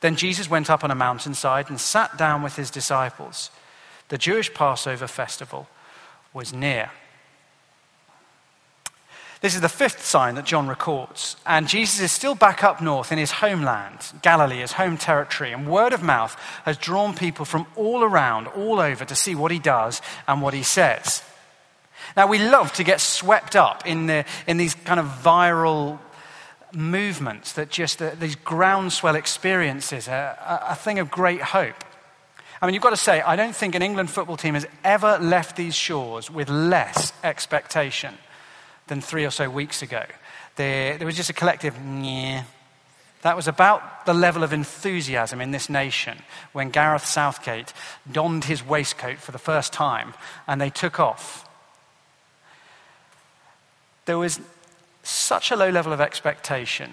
Then 0.00 0.16
Jesus 0.16 0.48
went 0.48 0.70
up 0.70 0.82
on 0.82 0.90
a 0.90 0.94
mountainside 0.94 1.68
and 1.68 1.80
sat 1.80 2.16
down 2.16 2.42
with 2.42 2.56
his 2.56 2.70
disciples. 2.70 3.50
The 4.08 4.18
Jewish 4.18 4.52
Passover 4.52 5.06
festival 5.06 5.68
was 6.32 6.52
near. 6.52 6.90
This 9.40 9.54
is 9.54 9.62
the 9.62 9.70
fifth 9.70 10.04
sign 10.04 10.34
that 10.34 10.44
John 10.44 10.68
records. 10.68 11.36
And 11.46 11.66
Jesus 11.66 12.00
is 12.00 12.12
still 12.12 12.34
back 12.34 12.62
up 12.62 12.82
north 12.82 13.10
in 13.10 13.18
his 13.18 13.30
homeland, 13.30 14.12
Galilee, 14.20 14.58
his 14.58 14.72
home 14.72 14.98
territory. 14.98 15.52
And 15.52 15.66
word 15.66 15.94
of 15.94 16.02
mouth 16.02 16.34
has 16.64 16.76
drawn 16.76 17.14
people 17.14 17.46
from 17.46 17.66
all 17.74 18.02
around, 18.02 18.48
all 18.48 18.80
over, 18.80 19.04
to 19.04 19.14
see 19.14 19.34
what 19.34 19.50
he 19.50 19.58
does 19.58 20.02
and 20.28 20.42
what 20.42 20.52
he 20.52 20.62
says. 20.62 21.22
Now, 22.16 22.26
we 22.26 22.38
love 22.38 22.72
to 22.74 22.84
get 22.84 23.00
swept 23.00 23.56
up 23.56 23.86
in, 23.86 24.06
the, 24.06 24.26
in 24.46 24.58
these 24.58 24.74
kind 24.74 25.00
of 25.00 25.06
viral 25.06 25.98
movements 26.72 27.52
that 27.54 27.70
just, 27.70 28.00
uh, 28.00 28.10
these 28.18 28.36
groundswell 28.36 29.14
experiences, 29.14 30.08
are 30.08 30.36
a, 30.40 30.66
a 30.70 30.74
thing 30.74 30.98
of 30.98 31.10
great 31.10 31.42
hope. 31.42 31.84
I 32.62 32.66
mean, 32.66 32.74
you've 32.74 32.82
got 32.82 32.90
to 32.90 32.96
say, 32.96 33.22
I 33.22 33.36
don't 33.36 33.56
think 33.56 33.74
an 33.74 33.82
England 33.82 34.10
football 34.10 34.36
team 34.36 34.54
has 34.54 34.66
ever 34.84 35.18
left 35.18 35.56
these 35.56 35.74
shores 35.74 36.30
with 36.30 36.50
less 36.50 37.12
expectation 37.24 38.14
than 38.86 39.00
three 39.00 39.24
or 39.24 39.30
so 39.30 39.48
weeks 39.48 39.82
ago. 39.82 40.04
There, 40.56 40.98
there 40.98 41.06
was 41.06 41.16
just 41.16 41.30
a 41.30 41.34
collective, 41.34 41.74
yeah. 42.02 42.44
That 43.22 43.36
was 43.36 43.48
about 43.48 44.06
the 44.06 44.14
level 44.14 44.42
of 44.42 44.52
enthusiasm 44.52 45.40
in 45.40 45.50
this 45.50 45.68
nation 45.68 46.18
when 46.52 46.70
Gareth 46.70 47.04
Southgate 47.04 47.72
donned 48.10 48.44
his 48.44 48.66
waistcoat 48.66 49.18
for 49.18 49.32
the 49.32 49.38
first 49.38 49.72
time 49.72 50.14
and 50.46 50.60
they 50.60 50.70
took 50.70 50.98
off. 50.98 51.46
There 54.06 54.18
was 54.18 54.40
such 55.10 55.50
a 55.50 55.56
low 55.56 55.70
level 55.70 55.92
of 55.92 56.00
expectation. 56.00 56.90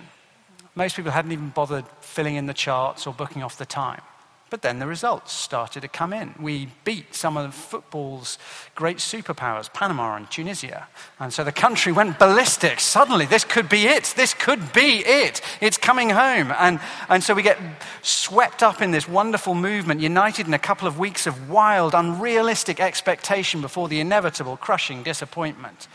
Most 0.75 0.95
people 0.95 1.11
hadn't 1.11 1.31
even 1.31 1.49
bothered 1.49 1.85
filling 2.01 2.35
in 2.35 2.45
the 2.45 2.53
charts 2.53 3.07
or 3.07 3.13
booking 3.13 3.43
off 3.43 3.57
the 3.57 3.65
time. 3.65 4.01
But 4.49 4.61
then 4.61 4.79
the 4.79 4.87
results 4.87 5.33
started 5.33 5.81
to 5.81 5.89
come 5.89 6.13
in. 6.13 6.33
We 6.39 6.69
beat 6.85 7.13
some 7.13 7.35
of 7.35 7.53
football's 7.53 8.39
great 8.75 8.97
superpowers, 8.97 9.73
Panama 9.73 10.15
and 10.15 10.31
Tunisia. 10.31 10.87
And 11.19 11.33
so 11.33 11.43
the 11.43 11.51
country 11.51 11.91
went 11.91 12.17
ballistic. 12.17 12.79
Suddenly, 12.79 13.25
this 13.25 13.43
could 13.43 13.67
be 13.67 13.87
it. 13.87 14.13
This 14.15 14.33
could 14.33 14.71
be 14.71 15.03
it. 15.05 15.41
It's 15.59 15.77
coming 15.77 16.11
home. 16.11 16.53
And, 16.57 16.79
and 17.09 17.21
so 17.21 17.33
we 17.33 17.43
get 17.43 17.59
swept 18.03 18.63
up 18.63 18.81
in 18.81 18.91
this 18.91 19.09
wonderful 19.09 19.53
movement, 19.53 19.99
united 19.99 20.47
in 20.47 20.53
a 20.53 20.59
couple 20.59 20.87
of 20.87 20.97
weeks 20.97 21.27
of 21.27 21.49
wild, 21.49 21.93
unrealistic 21.93 22.79
expectation 22.79 23.59
before 23.59 23.89
the 23.89 23.99
inevitable, 23.99 24.55
crushing 24.55 25.03
disappointment. 25.03 25.89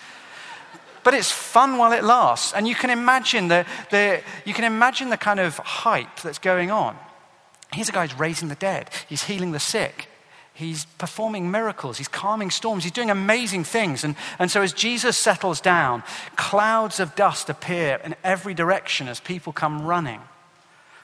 But 1.04 1.14
it's 1.14 1.30
fun 1.30 1.78
while 1.78 1.92
it 1.92 2.04
lasts. 2.04 2.52
And 2.52 2.68
you 2.68 2.74
can 2.74 2.90
imagine 2.90 3.48
the, 3.48 3.66
the, 3.90 4.20
you 4.44 4.54
can 4.54 4.64
imagine 4.64 5.10
the 5.10 5.16
kind 5.16 5.40
of 5.40 5.58
hype 5.58 6.20
that's 6.20 6.38
going 6.38 6.70
on. 6.70 6.96
Here's 7.72 7.88
a 7.88 7.92
guy 7.92 8.06
who's 8.06 8.18
raising 8.18 8.48
the 8.48 8.54
dead, 8.54 8.90
he's 9.08 9.24
healing 9.24 9.52
the 9.52 9.60
sick. 9.60 10.08
He's 10.54 10.84
performing 10.84 11.50
miracles. 11.50 11.96
He's 11.96 12.08
calming 12.08 12.50
storms. 12.50 12.84
He's 12.84 12.92
doing 12.92 13.10
amazing 13.10 13.64
things. 13.64 14.04
And, 14.04 14.16
and 14.38 14.50
so, 14.50 14.60
as 14.60 14.74
Jesus 14.74 15.16
settles 15.16 15.62
down, 15.62 16.02
clouds 16.36 17.00
of 17.00 17.14
dust 17.14 17.48
appear 17.48 17.98
in 18.04 18.14
every 18.22 18.52
direction 18.52 19.08
as 19.08 19.18
people 19.18 19.54
come 19.54 19.86
running. 19.86 20.20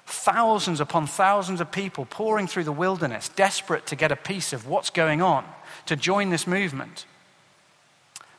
Thousands 0.04 0.80
upon 0.80 1.06
thousands 1.06 1.62
of 1.62 1.72
people 1.72 2.04
pouring 2.04 2.46
through 2.46 2.64
the 2.64 2.72
wilderness, 2.72 3.30
desperate 3.30 3.86
to 3.86 3.96
get 3.96 4.12
a 4.12 4.16
piece 4.16 4.52
of 4.52 4.66
what's 4.66 4.90
going 4.90 5.22
on, 5.22 5.46
to 5.86 5.96
join 5.96 6.28
this 6.28 6.46
movement. 6.46 7.06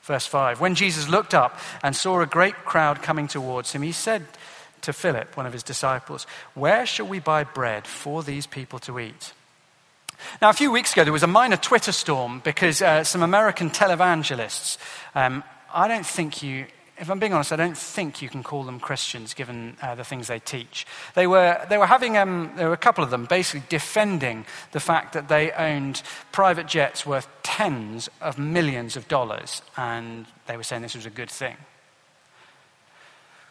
Verse 0.10 0.25
5 0.25 0.60
When 0.60 0.74
Jesus 0.74 1.08
looked 1.08 1.36
up 1.36 1.60
and 1.84 1.96
saw 1.96 2.20
a 2.20 2.25
great 2.25 2.56
crowd 2.66 3.04
coming 3.04 3.28
towards 3.28 3.74
him, 3.74 3.84
he 3.84 3.92
said 3.92 4.25
to 4.82 4.92
Philip, 4.92 5.38
one 5.38 5.46
of 5.46 5.54
his 5.54 5.62
disciples, 5.62 6.25
Where 6.56 6.88
shall 6.88 7.06
we 7.06 7.20
buy 7.20 7.44
bread 7.44 7.86
for 7.86 8.24
these 8.24 8.48
people 8.48 8.80
to 8.80 9.00
eat? 9.00 9.34
Now, 10.42 10.50
a 10.50 10.54
few 10.54 10.72
weeks 10.72 10.94
ago, 10.94 11.04
there 11.04 11.13
was 11.13 11.22
a 11.22 11.28
minor 11.28 11.58
Twitter 11.58 11.92
storm 11.92 12.42
because 12.44 12.82
uh, 12.82 13.04
some 13.04 13.22
American 13.22 13.70
televangelists, 13.70 14.80
um, 15.13 15.44
I 15.72 15.88
don't 15.88 16.08
think 16.08 16.42
you, 16.42 16.66
if 17.00 17.10
I'm 17.10 17.20
being 17.20 17.34
honest, 17.34 17.51
I 17.51 17.56
don't 17.56 17.77
think 17.77 18.22
you 18.22 18.29
can 18.29 18.44
call 18.44 18.63
them 18.63 18.79
Christians 18.79 19.34
given 19.34 19.77
uh, 19.82 19.96
the 19.96 20.03
things 20.03 20.27
they 20.27 20.39
teach. 20.39 20.86
They 21.15 21.27
were, 21.27 21.65
they 21.70 21.77
were 21.77 21.86
having, 21.86 22.18
um, 22.18 22.51
there 22.56 22.68
were 22.68 22.74
a 22.74 22.77
couple 22.77 23.03
of 23.03 23.10
them 23.10 23.25
basically 23.25 23.63
defending 23.70 24.46
the 24.72 24.79
fact 24.79 25.13
that 25.13 25.29
they 25.29 25.51
owned 25.51 26.01
private 26.32 26.68
jets 26.68 27.06
worth 27.06 27.27
tens 27.44 28.10
of 28.22 28.38
millions 28.38 28.96
of 28.96 29.08
dollars, 29.08 29.62
and 29.77 30.25
they 30.48 30.58
were 30.58 30.63
saying 30.63 30.82
this 30.82 30.96
was 30.96 31.06
a 31.06 31.12
good 31.12 31.32
thing 31.32 31.56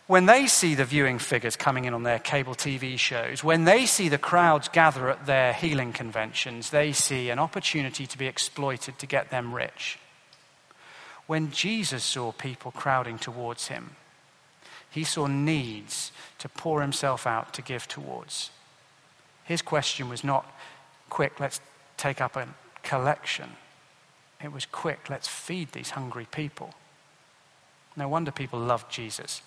when 0.09 0.25
they 0.25 0.47
see 0.47 0.75
the 0.75 0.87
viewing 0.87 1.19
figures 1.19 1.55
coming 1.55 1.85
in 1.85 1.93
on 1.93 2.03
their 2.03 2.19
cable 2.19 2.55
TV 2.55 2.99
shows, 2.99 3.45
when 3.45 3.65
they 3.65 3.85
see 3.85 4.09
the 4.09 4.19
crowds 4.19 4.67
gather 4.69 5.11
at 5.11 5.27
their 5.27 5.53
healing 5.53 5.93
conventions, 5.93 6.71
they 6.71 6.93
see 6.93 7.29
an 7.29 7.39
opportunity 7.39 8.07
to 8.07 8.17
be 8.17 8.27
exploited 8.27 8.99
to 8.99 9.07
get 9.07 9.31
them 9.31 9.55
rich. 9.55 9.99
When 11.29 11.51
Jesus 11.51 12.03
saw 12.05 12.33
people 12.33 12.71
crowding 12.71 13.19
towards 13.19 13.69
him, 13.69 13.97
he 14.91 15.05
saw 15.05 15.27
needs 15.27 16.11
to 16.39 16.49
pour 16.49 16.81
himself 16.81 17.27
out 17.27 17.53
to 17.53 17.63
give 17.63 17.87
towards. 17.87 18.51
His 19.45 19.61
question 19.61 20.09
was 20.09 20.25
not, 20.25 20.51
quick, 21.11 21.39
let's 21.39 21.61
take 21.99 22.23
up 22.23 22.35
a 22.35 22.49
collection. 22.83 23.51
It 24.43 24.53
was, 24.53 24.65
quick, 24.65 25.11
let's 25.11 25.29
feed 25.29 25.73
these 25.73 25.91
hungry 25.91 26.27
people. 26.31 26.73
No 27.95 28.09
wonder 28.09 28.31
people 28.31 28.59
loved 28.59 28.91
Jesus. 28.91 29.43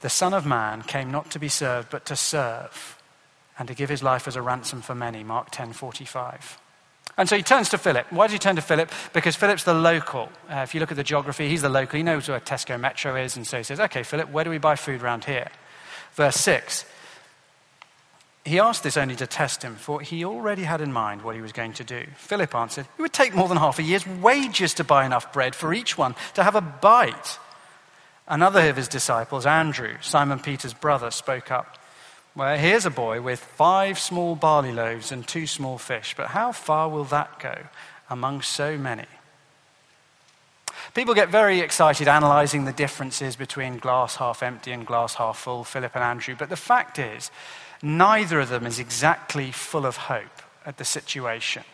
The 0.00 0.08
Son 0.08 0.34
of 0.34 0.44
Man 0.44 0.82
came 0.82 1.12
not 1.12 1.30
to 1.30 1.38
be 1.38 1.48
served, 1.48 1.88
but 1.90 2.04
to 2.06 2.16
serve 2.16 3.00
and 3.60 3.68
to 3.68 3.74
give 3.74 3.90
his 3.90 4.02
life 4.02 4.26
as 4.26 4.34
a 4.34 4.42
ransom 4.42 4.82
for 4.82 4.94
many. 4.96 5.22
Mark 5.22 5.52
10 5.52 5.72
45. 5.72 6.58
And 7.18 7.28
so 7.28 7.36
he 7.36 7.42
turns 7.42 7.70
to 7.70 7.78
Philip. 7.78 8.12
Why 8.12 8.26
does 8.26 8.32
he 8.32 8.38
turn 8.38 8.56
to 8.56 8.62
Philip? 8.62 8.90
Because 9.12 9.36
Philip's 9.36 9.64
the 9.64 9.74
local. 9.74 10.28
Uh, 10.50 10.58
if 10.58 10.74
you 10.74 10.80
look 10.80 10.90
at 10.90 10.96
the 10.96 11.04
geography, 11.04 11.48
he's 11.48 11.62
the 11.62 11.68
local. 11.68 11.96
He 11.96 12.02
knows 12.02 12.28
where 12.28 12.40
Tesco 12.40 12.78
Metro 12.78 13.16
is. 13.16 13.36
And 13.36 13.46
so 13.46 13.56
he 13.56 13.62
says, 13.62 13.80
Okay, 13.80 14.02
Philip, 14.02 14.30
where 14.30 14.44
do 14.44 14.50
we 14.50 14.58
buy 14.58 14.76
food 14.76 15.02
around 15.02 15.24
here? 15.24 15.48
Verse 16.12 16.36
6. 16.36 16.84
He 18.44 18.60
asked 18.60 18.84
this 18.84 18.96
only 18.96 19.16
to 19.16 19.26
test 19.26 19.64
him, 19.64 19.74
for 19.74 20.00
he 20.00 20.24
already 20.24 20.62
had 20.62 20.80
in 20.80 20.92
mind 20.92 21.22
what 21.22 21.34
he 21.34 21.40
was 21.40 21.52
going 21.52 21.72
to 21.74 21.84
do. 21.84 22.04
Philip 22.16 22.54
answered, 22.54 22.86
It 22.96 23.02
would 23.02 23.12
take 23.12 23.34
more 23.34 23.48
than 23.48 23.56
half 23.56 23.80
a 23.80 23.82
year's 23.82 24.06
wages 24.06 24.74
to 24.74 24.84
buy 24.84 25.04
enough 25.04 25.32
bread 25.32 25.56
for 25.56 25.74
each 25.74 25.98
one 25.98 26.14
to 26.34 26.44
have 26.44 26.54
a 26.54 26.60
bite. 26.60 27.40
Another 28.28 28.68
of 28.68 28.76
his 28.76 28.86
disciples, 28.86 29.46
Andrew, 29.46 29.96
Simon 30.00 30.38
Peter's 30.38 30.74
brother, 30.74 31.10
spoke 31.10 31.50
up. 31.50 31.76
Well, 32.36 32.58
here's 32.58 32.84
a 32.84 32.90
boy 32.90 33.22
with 33.22 33.40
five 33.40 33.98
small 33.98 34.36
barley 34.36 34.70
loaves 34.70 35.10
and 35.10 35.26
two 35.26 35.46
small 35.46 35.78
fish, 35.78 36.12
but 36.14 36.28
how 36.28 36.52
far 36.52 36.86
will 36.90 37.04
that 37.04 37.38
go 37.38 37.56
among 38.10 38.42
so 38.42 38.76
many? 38.76 39.06
People 40.94 41.14
get 41.14 41.30
very 41.30 41.60
excited 41.60 42.08
analyzing 42.08 42.66
the 42.66 42.72
differences 42.72 43.36
between 43.36 43.78
glass 43.78 44.16
half 44.16 44.42
empty 44.42 44.70
and 44.70 44.86
glass 44.86 45.14
half 45.14 45.38
full, 45.38 45.64
Philip 45.64 45.94
and 45.94 46.04
Andrew, 46.04 46.36
but 46.38 46.50
the 46.50 46.56
fact 46.56 46.98
is, 46.98 47.30
neither 47.82 48.40
of 48.40 48.50
them 48.50 48.66
is 48.66 48.78
exactly 48.78 49.50
full 49.50 49.86
of 49.86 49.96
hope 49.96 50.42
at 50.66 50.76
the 50.76 50.84
situation. 50.84 51.64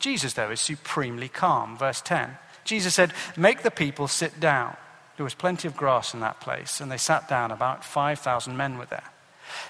Jesus, 0.00 0.32
though, 0.32 0.50
is 0.50 0.60
supremely 0.60 1.28
calm. 1.28 1.78
Verse 1.78 2.00
10 2.00 2.38
Jesus 2.64 2.94
said, 2.94 3.12
Make 3.36 3.62
the 3.62 3.70
people 3.70 4.08
sit 4.08 4.40
down. 4.40 4.76
There 5.16 5.24
was 5.24 5.34
plenty 5.34 5.68
of 5.68 5.76
grass 5.76 6.12
in 6.12 6.18
that 6.20 6.40
place, 6.40 6.80
and 6.80 6.90
they 6.90 6.96
sat 6.96 7.28
down. 7.28 7.52
About 7.52 7.84
5,000 7.84 8.56
men 8.56 8.78
were 8.78 8.86
there. 8.86 9.13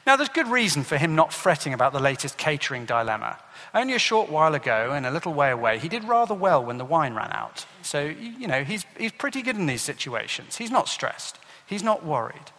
Now, 0.06 0.16
there's 0.16 0.28
good 0.28 0.48
reason 0.48 0.84
for 0.84 0.96
him 0.96 1.14
not 1.14 1.32
fretting 1.32 1.72
about 1.72 1.92
the 1.92 2.00
latest 2.00 2.36
catering 2.36 2.84
dilemma. 2.84 3.38
Only 3.72 3.94
a 3.94 3.98
short 3.98 4.30
while 4.30 4.54
ago, 4.54 4.92
and 4.92 5.06
a 5.06 5.10
little 5.10 5.34
way 5.34 5.50
away, 5.50 5.78
he 5.78 5.88
did 5.88 6.04
rather 6.04 6.34
well 6.34 6.64
when 6.64 6.78
the 6.78 6.84
wine 6.84 7.14
ran 7.14 7.32
out. 7.32 7.66
So, 7.82 8.04
you 8.04 8.46
know, 8.46 8.64
he's, 8.64 8.84
he's 8.98 9.12
pretty 9.12 9.42
good 9.42 9.56
in 9.56 9.66
these 9.66 9.82
situations. 9.82 10.56
He's 10.56 10.70
not 10.70 10.88
stressed, 10.88 11.38
he's 11.66 11.82
not 11.82 12.04
worried. 12.04 12.52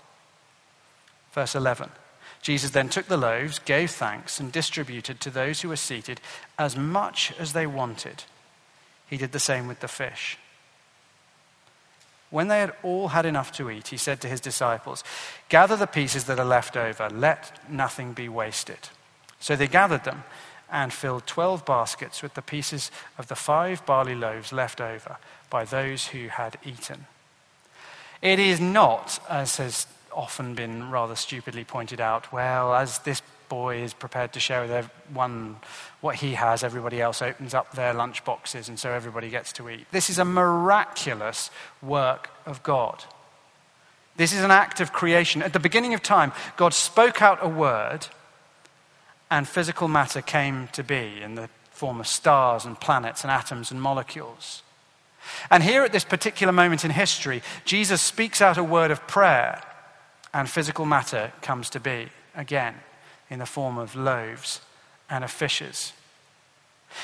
Verse 1.34 1.56
11 1.56 1.90
Jesus 2.42 2.70
then 2.70 2.90
took 2.90 3.08
the 3.08 3.18
loaves, 3.18 3.58
gave 3.58 3.90
thanks, 3.90 4.40
and 4.40 4.52
distributed 4.52 5.20
to 5.20 5.32
those 5.32 5.62
who 5.62 5.70
were 5.70 5.76
seated 5.76 6.22
as 6.60 6.78
much 6.78 7.34
as 7.40 7.54
they 7.54 7.66
wanted. 7.66 8.24
He 9.08 9.18
did 9.18 9.32
the 9.32 9.40
same 9.40 9.68
with 9.68 9.80
the 9.80 9.88
fish. 9.88 10.38
When 12.30 12.48
they 12.48 12.60
had 12.60 12.74
all 12.84 13.10
had 13.10 13.26
enough 13.26 13.52
to 13.54 13.70
eat, 13.70 13.90
he 13.90 13.98
said 13.98 14.20
to 14.22 14.28
his 14.28 14.42
disciples, 14.42 15.04
Gather 15.50 15.78
the 15.78 15.88
pieces 15.88 16.26
that 16.26 16.40
are 16.40 16.46
left 16.46 16.76
over, 16.76 17.10
let 17.10 17.60
nothing 17.70 18.14
be 18.14 18.28
wasted. 18.28 18.90
So 19.40 19.56
they 19.56 19.68
gathered 19.68 20.04
them 20.04 20.24
and 20.72 20.92
filled 20.92 21.28
twelve 21.28 21.66
baskets 21.66 22.24
with 22.24 22.34
the 22.34 22.42
pieces 22.42 22.92
of 23.18 23.28
the 23.28 23.36
five 23.36 23.86
barley 23.86 24.16
loaves 24.16 24.52
left 24.52 24.82
over 24.82 25.18
by 25.50 25.64
those 25.64 26.08
who 26.08 26.28
had 26.28 26.58
eaten. 26.66 27.06
It 28.22 28.40
is 28.40 28.60
not, 28.60 29.20
as 29.30 29.58
has 29.58 29.88
often 30.12 30.56
been 30.56 30.90
rather 30.90 31.16
stupidly 31.16 31.64
pointed 31.64 32.02
out. 32.02 32.32
Well, 32.34 32.74
as 32.74 33.00
this 33.00 33.22
boy 33.50 33.78
is 33.78 33.94
prepared 33.94 34.34
to 34.34 34.40
share 34.40 34.66
with 34.66 34.90
one 35.14 35.58
what 36.02 36.16
he 36.16 36.34
has, 36.34 36.64
everybody 36.64 37.02
else 37.02 37.22
opens 37.22 37.54
up 37.54 37.74
their 37.74 37.94
lunch 37.94 38.24
boxes, 38.26 38.70
and 38.70 38.80
so 38.80 38.92
everybody 38.92 39.30
gets 39.30 39.54
to 39.54 39.70
eat. 39.70 39.86
This 39.92 40.10
is 40.10 40.20
a 40.20 40.26
miraculous 40.26 41.50
work 41.82 42.30
of 42.46 42.64
God. 42.64 43.04
This 44.18 44.34
is 44.34 44.44
an 44.44 44.52
act 44.52 44.80
of 44.80 44.94
creation. 44.94 45.42
At 45.42 45.54
the 45.54 45.60
beginning 45.60 45.94
of 45.94 46.02
time, 46.02 46.32
God 46.58 46.74
spoke 46.74 47.22
out 47.22 47.40
a 47.42 47.50
word, 47.50 48.08
and 49.30 49.48
physical 49.48 49.88
matter 49.88 50.22
came 50.22 50.70
to 50.74 50.84
be 50.84 51.22
in 51.22 51.36
the 51.36 51.50
form 51.72 52.00
of 52.00 52.08
stars 52.08 52.66
and 52.66 52.80
planets 52.80 53.24
and 53.24 53.32
atoms 53.32 53.72
and 53.72 53.82
molecules. 53.82 54.64
And 55.50 55.64
here 55.64 55.84
at 55.84 55.92
this 55.92 56.06
particular 56.06 56.54
moment 56.54 56.86
in 56.86 56.92
history, 56.92 57.42
Jesus 57.66 58.02
speaks 58.02 58.42
out 58.42 58.58
a 58.58 58.64
word 58.64 58.92
of 58.92 59.06
prayer, 59.08 59.62
and 60.34 60.50
physical 60.50 60.86
matter 60.86 61.34
comes 61.42 61.70
to 61.72 61.80
be 61.80 62.10
again 62.36 62.76
in 63.36 63.40
the 63.40 63.46
form 63.46 63.78
of 63.78 63.98
loaves 63.98 64.62
and 65.10 65.26
of 65.26 65.30
fishes. 65.30 65.92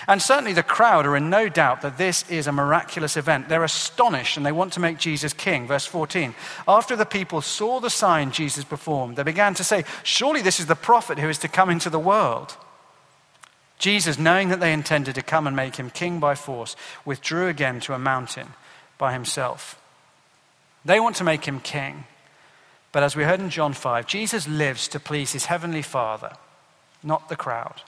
And 0.08 0.22
certainly 0.22 0.54
the 0.54 0.64
crowd 0.64 1.06
are 1.06 1.18
in 1.18 1.30
no 1.30 1.50
doubt 1.50 1.82
that 1.82 1.98
this 1.98 2.24
is 2.30 2.48
a 2.48 2.54
miraculous 2.54 3.18
event. 3.18 3.50
They're 3.50 3.66
astonished 3.66 4.38
and 4.38 4.46
they 4.46 4.54
want 4.54 4.72
to 4.74 4.80
make 4.80 4.98
Jesus 4.98 5.34
king. 5.34 5.68
Verse 5.68 5.86
14. 5.86 6.34
After 6.70 6.96
the 6.96 7.06
people 7.06 7.42
saw 7.42 7.82
the 7.82 7.90
sign 7.90 8.32
Jesus 8.32 8.64
performed, 8.64 9.18
they 9.18 9.24
began 9.24 9.54
to 9.56 9.64
say, 9.66 9.84
Surely 10.04 10.42
this 10.42 10.62
is 10.62 10.68
the 10.68 10.76
prophet 10.76 11.20
who 11.20 11.28
is 11.28 11.40
to 11.40 11.50
come 11.50 11.70
into 11.70 11.90
the 11.90 12.00
world. 12.00 12.56
Jesus, 13.78 14.18
knowing 14.18 14.48
that 14.48 14.62
they 14.62 14.72
intended 14.72 15.16
to 15.16 15.22
come 15.22 15.48
and 15.48 15.56
make 15.56 15.76
him 15.76 15.90
king 15.90 16.22
by 16.22 16.36
force, 16.36 16.78
withdrew 17.04 17.50
again 17.50 17.82
to 17.82 17.94
a 17.94 18.00
mountain 18.00 18.48
by 18.98 19.12
himself. 19.12 19.78
They 20.86 21.02
want 21.02 21.18
to 21.18 21.26
make 21.26 21.44
him 21.44 21.60
king. 21.60 22.06
But 22.92 23.04
as 23.04 23.16
we 23.16 23.24
heard 23.24 23.40
in 23.40 23.50
John 23.50 23.74
5, 23.74 24.06
Jesus 24.06 24.48
lives 24.48 24.88
to 24.90 25.00
please 25.00 25.32
his 25.32 25.46
heavenly 25.46 25.82
Father, 25.82 26.34
not 27.04 27.30
the 27.30 27.36
crowd. 27.36 27.82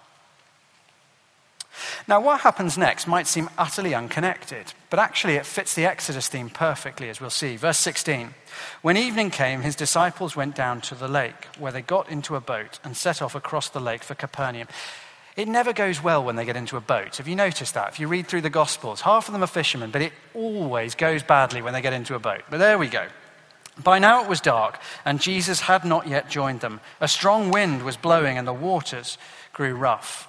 Now, 2.08 2.22
what 2.22 2.42
happens 2.42 2.78
next 2.78 3.08
might 3.08 3.28
seem 3.28 3.50
utterly 3.58 3.96
unconnected, 3.96 4.74
but 4.90 5.00
actually 5.00 5.36
it 5.36 5.46
fits 5.46 5.74
the 5.74 5.86
Exodus 5.86 6.28
theme 6.28 6.50
perfectly, 6.50 7.10
as 7.10 7.20
we'll 7.20 7.30
see. 7.30 7.56
Verse 7.56 7.80
16 7.80 8.34
When 8.82 8.96
evening 8.96 9.32
came, 9.32 9.62
his 9.62 9.76
disciples 9.76 10.36
went 10.36 10.56
down 10.56 10.82
to 10.82 10.96
the 10.96 11.08
lake, 11.08 11.48
where 11.58 11.72
they 11.72 11.82
got 11.82 12.10
into 12.10 12.36
a 12.36 12.42
boat 12.42 12.80
and 12.84 12.96
set 12.96 13.22
off 13.22 13.36
across 13.36 13.70
the 13.70 13.80
lake 13.80 14.04
for 14.04 14.16
Capernaum. 14.16 14.68
It 15.36 15.48
never 15.48 15.74
goes 15.74 16.04
well 16.04 16.24
when 16.24 16.36
they 16.36 16.46
get 16.46 16.56
into 16.56 16.78
a 16.78 16.82
boat. 16.82 17.18
Have 17.18 17.28
you 17.28 17.36
noticed 17.36 17.74
that? 17.74 17.90
If 17.90 18.00
you 18.00 18.08
read 18.08 18.28
through 18.28 18.42
the 18.42 18.52
Gospels, 18.52 19.02
half 19.02 19.28
of 19.28 19.34
them 19.34 19.44
are 19.44 19.48
fishermen, 19.48 19.90
but 19.90 20.04
it 20.04 20.14
always 20.36 20.94
goes 20.94 21.24
badly 21.24 21.64
when 21.64 21.74
they 21.74 21.82
get 21.82 21.94
into 21.94 22.14
a 22.14 22.20
boat. 22.20 22.44
But 22.52 22.60
there 22.60 22.78
we 22.78 22.88
go. 22.88 23.08
By 23.82 23.98
now 23.98 24.24
it 24.24 24.30
was 24.30 24.42
dark, 24.42 24.80
and 25.04 25.20
Jesus 25.20 25.62
had 25.62 25.84
not 25.84 26.08
yet 26.08 26.30
joined 26.30 26.60
them. 26.60 26.80
A 27.02 27.08
strong 27.08 27.50
wind 27.50 27.84
was 27.84 27.98
blowing, 27.98 28.38
and 28.38 28.48
the 28.48 28.54
waters 28.54 29.18
grew 29.52 29.74
rough. 29.74 30.28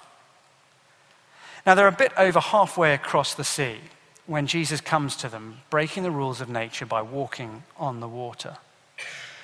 Now 1.65 1.75
they're 1.75 1.87
a 1.87 1.91
bit 1.91 2.13
over 2.17 2.39
halfway 2.39 2.93
across 2.93 3.33
the 3.33 3.43
sea 3.43 3.77
when 4.25 4.47
Jesus 4.47 4.81
comes 4.81 5.15
to 5.17 5.29
them, 5.29 5.59
breaking 5.69 6.03
the 6.03 6.11
rules 6.11 6.41
of 6.41 6.49
nature 6.49 6.85
by 6.85 7.01
walking 7.01 7.63
on 7.77 7.99
the 7.99 8.07
water. 8.07 8.57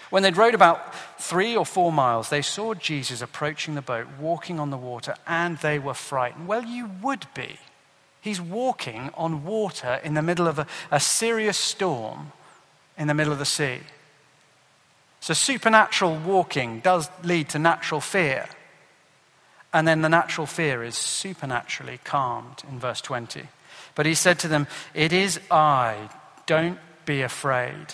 When 0.09 0.23
they'd 0.23 0.37
rowed 0.37 0.55
about 0.55 0.93
three 1.19 1.55
or 1.55 1.65
four 1.65 1.91
miles, 1.91 2.29
they 2.29 2.41
saw 2.41 2.73
Jesus 2.73 3.21
approaching 3.21 3.75
the 3.75 3.81
boat, 3.81 4.07
walking 4.19 4.59
on 4.59 4.69
the 4.69 4.77
water, 4.77 5.15
and 5.25 5.57
they 5.59 5.79
were 5.79 5.93
frightened. 5.93 6.47
Well, 6.47 6.65
you 6.65 6.89
would 7.01 7.27
be. 7.33 7.59
He's 8.19 8.41
walking 8.41 9.11
on 9.15 9.45
water 9.45 10.01
in 10.03 10.13
the 10.13 10.21
middle 10.21 10.47
of 10.47 10.59
a, 10.59 10.67
a 10.91 10.99
serious 10.99 11.57
storm 11.57 12.33
in 12.97 13.07
the 13.07 13.13
middle 13.13 13.33
of 13.33 13.39
the 13.39 13.45
sea. 13.45 13.79
So, 15.19 15.33
supernatural 15.33 16.15
walking 16.15 16.79
does 16.79 17.09
lead 17.23 17.49
to 17.49 17.59
natural 17.59 18.01
fear. 18.01 18.47
And 19.73 19.87
then 19.87 20.01
the 20.01 20.09
natural 20.09 20.47
fear 20.47 20.83
is 20.83 20.95
supernaturally 20.95 21.99
calmed 22.03 22.63
in 22.69 22.79
verse 22.79 23.01
20. 23.01 23.43
But 23.95 24.05
he 24.05 24.15
said 24.15 24.39
to 24.39 24.47
them, 24.47 24.67
It 24.93 25.13
is 25.13 25.39
I, 25.49 26.09
don't 26.45 26.79
be 27.05 27.21
afraid. 27.21 27.87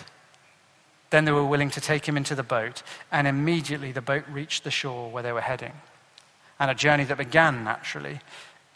Then 1.10 1.26
they 1.26 1.32
were 1.32 1.46
willing 1.46 1.70
to 1.72 1.82
take 1.82 2.08
him 2.08 2.18
into 2.18 2.36
the 2.36 2.44
boat, 2.44 2.84
and 3.12 3.28
immediately 3.28 3.92
the 3.92 4.02
boat 4.02 4.24
reached 4.30 4.64
the 4.64 4.72
shore 4.72 5.10
where 5.10 5.24
they 5.24 5.32
were 5.32 5.42
heading. 5.42 5.74
And 6.60 6.72
a 6.72 6.76
journey 6.76 7.04
that 7.06 7.18
began 7.18 7.64
naturally 7.64 8.20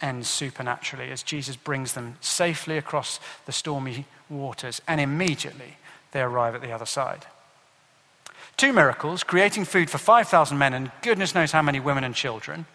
ends 0.01 0.29
supernaturally 0.29 1.11
as 1.11 1.23
Jesus 1.23 1.55
brings 1.55 1.93
them 1.93 2.15
safely 2.21 2.77
across 2.77 3.19
the 3.45 3.51
stormy 3.51 4.05
waters, 4.29 4.81
and 4.87 5.01
immediately 5.01 5.77
they 6.11 6.21
arrive 6.21 6.55
at 6.55 6.61
the 6.61 6.71
other 6.71 6.85
side. 6.85 7.25
Two 8.57 8.73
miracles 8.73 9.23
creating 9.23 9.65
food 9.65 9.89
for 9.89 9.97
5,000 9.97 10.57
men 10.57 10.73
and 10.73 10.91
goodness 11.01 11.33
knows 11.33 11.51
how 11.51 11.61
many 11.61 11.79
women 11.79 12.03
and 12.03 12.13
children, 12.13 12.65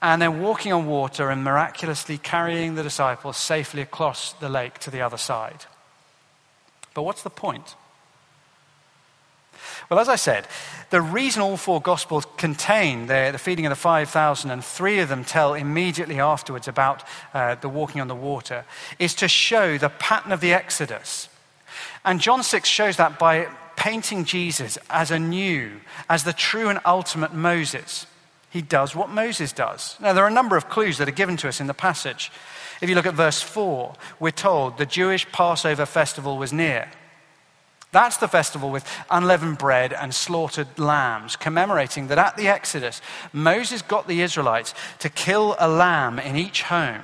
and 0.00 0.22
then 0.22 0.40
walking 0.40 0.72
on 0.72 0.86
water 0.86 1.30
and 1.30 1.42
miraculously 1.42 2.18
carrying 2.18 2.74
the 2.74 2.82
disciples 2.82 3.36
safely 3.36 3.82
across 3.82 4.32
the 4.34 4.48
lake 4.48 4.78
to 4.78 4.90
the 4.90 5.00
other 5.00 5.16
side. 5.16 5.66
But 6.94 7.02
what's 7.02 7.22
the 7.22 7.30
point? 7.30 7.74
Well, 9.90 9.98
as 9.98 10.08
I 10.08 10.16
said, 10.16 10.46
the 10.90 11.00
reason 11.00 11.42
all 11.42 11.56
four 11.56 11.80
Gospels 11.80 12.26
contain 12.36 13.06
the, 13.06 13.30
the 13.32 13.38
feeding 13.38 13.66
of 13.66 13.70
the 13.70 13.76
5,000 13.76 14.50
and 14.50 14.64
three 14.64 15.00
of 15.00 15.08
them 15.08 15.24
tell 15.24 15.54
immediately 15.54 16.20
afterwards 16.20 16.68
about 16.68 17.02
uh, 17.34 17.54
the 17.56 17.68
walking 17.68 18.00
on 18.00 18.08
the 18.08 18.14
water 18.14 18.64
is 18.98 19.14
to 19.16 19.28
show 19.28 19.78
the 19.78 19.88
pattern 19.88 20.32
of 20.32 20.40
the 20.40 20.52
Exodus. 20.52 21.28
And 22.04 22.20
John 22.20 22.42
6 22.42 22.68
shows 22.68 22.96
that 22.96 23.18
by 23.18 23.48
painting 23.78 24.24
Jesus 24.24 24.76
as 24.90 25.10
a 25.12 25.18
new, 25.18 25.80
as 26.08 26.24
the 26.24 26.32
true 26.32 26.68
and 26.68 26.80
ultimate 26.84 27.32
Moses. 27.32 28.06
He 28.50 28.60
does 28.60 28.94
what 28.94 29.08
Moses 29.08 29.52
does. 29.52 29.96
Now, 30.00 30.12
there 30.12 30.24
are 30.24 30.28
a 30.28 30.32
number 30.32 30.56
of 30.56 30.68
clues 30.68 30.98
that 30.98 31.08
are 31.08 31.12
given 31.12 31.36
to 31.38 31.48
us 31.48 31.60
in 31.60 31.68
the 31.68 31.74
passage. 31.74 32.32
If 32.80 32.88
you 32.88 32.96
look 32.96 33.06
at 33.06 33.14
verse 33.14 33.40
4, 33.40 33.94
we're 34.18 34.30
told 34.32 34.78
the 34.78 34.86
Jewish 34.86 35.30
Passover 35.30 35.86
festival 35.86 36.38
was 36.38 36.52
near. 36.52 36.90
That's 37.92 38.16
the 38.16 38.28
festival 38.28 38.70
with 38.70 38.84
unleavened 39.10 39.58
bread 39.58 39.92
and 39.92 40.12
slaughtered 40.12 40.78
lambs, 40.78 41.36
commemorating 41.36 42.08
that 42.08 42.18
at 42.18 42.36
the 42.36 42.48
Exodus, 42.48 43.00
Moses 43.32 43.80
got 43.80 44.08
the 44.08 44.22
Israelites 44.22 44.74
to 44.98 45.08
kill 45.08 45.56
a 45.58 45.68
lamb 45.68 46.18
in 46.18 46.36
each 46.36 46.62
home 46.62 47.02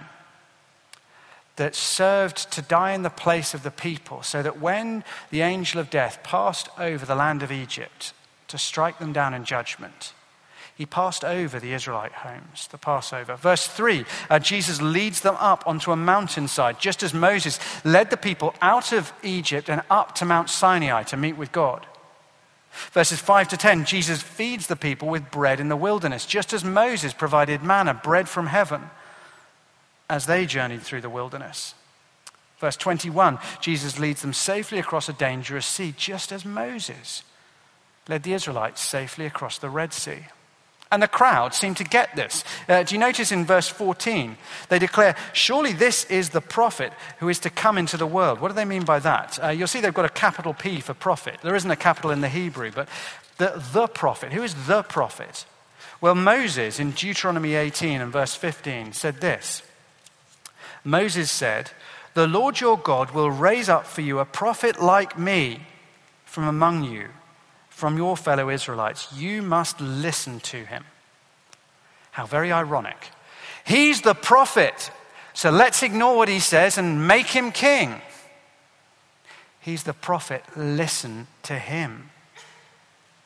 that 1.57 1.75
served 1.75 2.51
to 2.53 2.63
die 2.63 2.93
in 2.93 3.03
the 3.03 3.11
place 3.11 3.55
of 3.55 3.63
the 3.63 3.71
people, 3.71 4.23
so 4.23 4.43
that 4.43 4.61
when 4.61 5.05
the 5.31 5.43
angel 5.43 5.81
of 5.81 5.91
death 5.91 6.21
passed 6.23 6.69
over 6.79 7.07
the 7.07 7.15
land 7.15 7.43
of 7.43 7.53
Egypt 7.53 8.13
to 8.49 8.59
strike 8.59 8.99
them 8.99 9.13
down 9.13 9.35
in 9.35 9.45
judgment, 9.45 10.13
he 10.77 10.87
passed 10.87 11.25
over 11.25 11.61
the 11.61 11.73
Israelite 11.73 12.13
homes, 12.13 12.67
the 12.67 12.79
Passover. 12.79 13.37
Verse 13.37 13.69
3 13.69 14.05
uh, 14.29 14.41
Jesus 14.41 14.83
leads 14.83 15.21
them 15.21 15.37
up 15.39 15.63
onto 15.67 15.93
a 15.93 15.97
mountainside, 15.97 16.81
just 16.81 17.05
as 17.05 17.15
Moses 17.15 17.61
led 17.85 18.11
the 18.11 18.17
people 18.17 18.55
out 18.61 18.93
of 18.93 19.13
Egypt 19.23 19.71
and 19.71 19.83
up 19.89 20.17
to 20.17 20.25
Mount 20.25 20.51
Sinai 20.51 21.05
to 21.05 21.17
meet 21.17 21.37
with 21.37 21.53
God. 21.53 21.87
Verses 22.91 23.21
5 23.21 23.49
to 23.49 23.57
10 23.57 23.85
Jesus 23.85 24.21
feeds 24.21 24.67
the 24.67 24.75
people 24.75 25.07
with 25.07 25.31
bread 25.31 25.61
in 25.61 25.69
the 25.69 25.77
wilderness, 25.77 26.27
just 26.27 26.53
as 26.53 26.65
Moses 26.65 27.13
provided 27.13 27.63
manna, 27.63 27.95
bread 27.95 28.29
from 28.29 28.49
heaven, 28.49 28.91
as 30.09 30.27
they 30.27 30.47
journeyed 30.47 30.83
through 30.83 31.01
the 31.01 31.11
wilderness. 31.11 31.75
Verse 32.59 32.77
21 32.77 33.39
Jesus 33.61 33.99
leads 33.99 34.23
them 34.23 34.33
safely 34.33 34.79
across 34.79 35.09
a 35.09 35.13
dangerous 35.13 35.67
sea, 35.67 35.95
just 35.97 36.33
as 36.33 36.45
Moses 36.45 37.23
led 38.09 38.23
the 38.23 38.35
Israelites 38.35 38.81
safely 38.81 39.27
across 39.27 39.59
the 39.59 39.71
Red 39.71 39.93
Sea. 39.93 40.27
And 40.93 41.03
the 41.03 41.09
crowd 41.09 41.55
seem 41.55 41.75
to 41.77 41.85
get 41.85 42.15
this. 42.15 42.45
Uh, 42.69 42.85
do 42.85 42.95
you 42.95 43.01
notice 43.01 43.33
in 43.33 43.45
verse 43.45 43.69
14? 43.69 44.37
They 44.69 44.79
declare, 44.79 45.17
Surely 45.33 45.73
this 45.73 46.05
is 46.05 46.31
the 46.31 46.41
prophet 46.41 46.93
who 47.19 47.29
is 47.29 47.41
to 47.41 47.51
come 47.51 47.79
into 47.79 47.97
the 47.97 48.07
world. 48.07 48.41
What 48.41 48.49
do 48.49 48.55
they 48.55 48.65
mean 48.65 48.85
by 48.85 49.01
that? 49.01 49.43
Uh, 49.43 49.49
you'll 49.49 49.67
see 49.67 49.81
they've 49.81 49.93
got 49.93 50.05
a 50.05 50.11
capital 50.11 50.55
P 50.55 50.81
for 50.81 50.95
prophet. 50.95 51.39
There 51.43 51.57
isn't 51.57 51.71
a 51.71 51.77
capital 51.77 52.13
in 52.13 52.21
the 52.21 52.29
Hebrew, 52.29 52.71
but 52.71 52.89
the, 53.39 53.61
the 53.73 53.89
prophet. 53.89 54.33
Who 54.33 54.43
is 54.43 54.55
the 54.67 54.83
prophet? 54.85 55.47
Well, 56.01 56.15
Moses 56.15 56.79
in 56.79 56.93
Deuteronomy 56.93 57.55
18 57.55 58.01
and 58.01 58.13
verse 58.13 58.35
15 58.35 58.93
said 58.93 59.21
this 59.21 59.63
Moses 60.85 61.31
said, 61.31 61.71
The 62.13 62.27
Lord 62.27 62.61
your 62.61 62.79
God 62.79 63.11
will 63.11 63.31
raise 63.31 63.69
up 63.69 63.87
for 63.87 64.03
you 64.03 64.19
a 64.19 64.25
prophet 64.25 64.81
like 64.81 65.19
me 65.19 65.61
from 66.25 66.45
among 66.45 66.85
you 66.85 67.09
from 67.75 67.97
your 67.97 68.17
fellow 68.17 68.51
Israelites. 68.51 69.13
You 69.13 69.43
must 69.43 69.81
listen 69.81 70.39
to 70.41 70.65
him. 70.65 70.85
How 72.13 72.25
very 72.25 72.53
ironic. 72.53 73.11
He's 73.67 74.03
the 74.03 74.15
prophet, 74.15 74.93
so 75.33 75.51
let's 75.51 75.83
ignore 75.83 76.17
what 76.17 76.29
he 76.29 76.39
says 76.39 76.79
and 76.79 77.09
make 77.09 77.27
him 77.27 77.51
king. 77.51 78.01
He's 79.61 79.83
the 79.83 79.93
prophet. 79.93 80.45
Listen 80.57 81.27
to 81.43 81.59
him. 81.59 82.11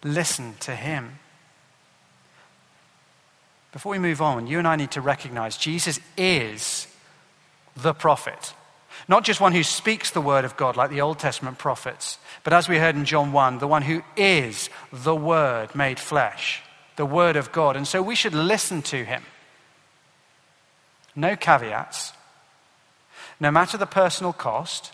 Listen 0.02 0.54
to 0.60 0.74
him. 0.74 1.18
Before 3.72 3.92
we 3.92 3.98
move 3.98 4.22
on, 4.22 4.46
you 4.46 4.58
and 4.58 4.66
I 4.66 4.76
need 4.76 4.92
to 4.92 5.02
recognize 5.02 5.58
Jesus 5.58 6.00
is 6.16 6.86
the 7.82 7.94
prophet. 7.94 8.54
Not 9.06 9.24
just 9.24 9.40
one 9.40 9.52
who 9.52 9.62
speaks 9.62 10.10
the 10.10 10.20
word 10.20 10.44
of 10.44 10.56
God 10.56 10.76
like 10.76 10.90
the 10.90 11.00
Old 11.00 11.18
Testament 11.18 11.58
prophets, 11.58 12.18
but 12.44 12.52
as 12.52 12.68
we 12.68 12.78
heard 12.78 12.96
in 12.96 13.04
John 13.04 13.32
1, 13.32 13.58
the 13.58 13.68
one 13.68 13.82
who 13.82 14.02
is 14.16 14.70
the 14.92 15.14
word 15.14 15.74
made 15.74 15.98
flesh, 15.98 16.62
the 16.96 17.06
word 17.06 17.36
of 17.36 17.52
God. 17.52 17.76
And 17.76 17.86
so 17.86 18.02
we 18.02 18.14
should 18.14 18.34
listen 18.34 18.82
to 18.82 19.04
him. 19.04 19.22
No 21.14 21.36
caveats, 21.36 22.12
no 23.40 23.50
matter 23.50 23.76
the 23.76 23.86
personal 23.86 24.32
cost, 24.32 24.92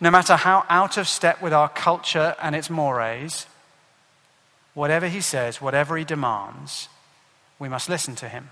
no 0.00 0.10
matter 0.10 0.36
how 0.36 0.64
out 0.68 0.96
of 0.96 1.08
step 1.08 1.42
with 1.42 1.52
our 1.52 1.68
culture 1.68 2.34
and 2.40 2.54
its 2.54 2.70
mores, 2.70 3.46
whatever 4.74 5.08
he 5.08 5.20
says, 5.20 5.60
whatever 5.60 5.96
he 5.96 6.04
demands, 6.04 6.88
we 7.58 7.68
must 7.68 7.88
listen 7.88 8.14
to 8.16 8.28
him. 8.28 8.50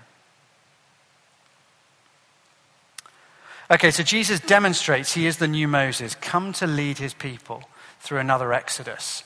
Okay, 3.69 3.91
so 3.91 4.01
Jesus 4.01 4.39
demonstrates 4.39 5.13
he 5.13 5.27
is 5.27 5.37
the 5.37 5.47
new 5.47 5.67
Moses, 5.67 6.15
come 6.15 6.53
to 6.53 6.67
lead 6.67 6.99
his 6.99 7.13
people 7.13 7.63
through 7.99 8.19
another 8.19 8.53
Exodus. 8.53 9.23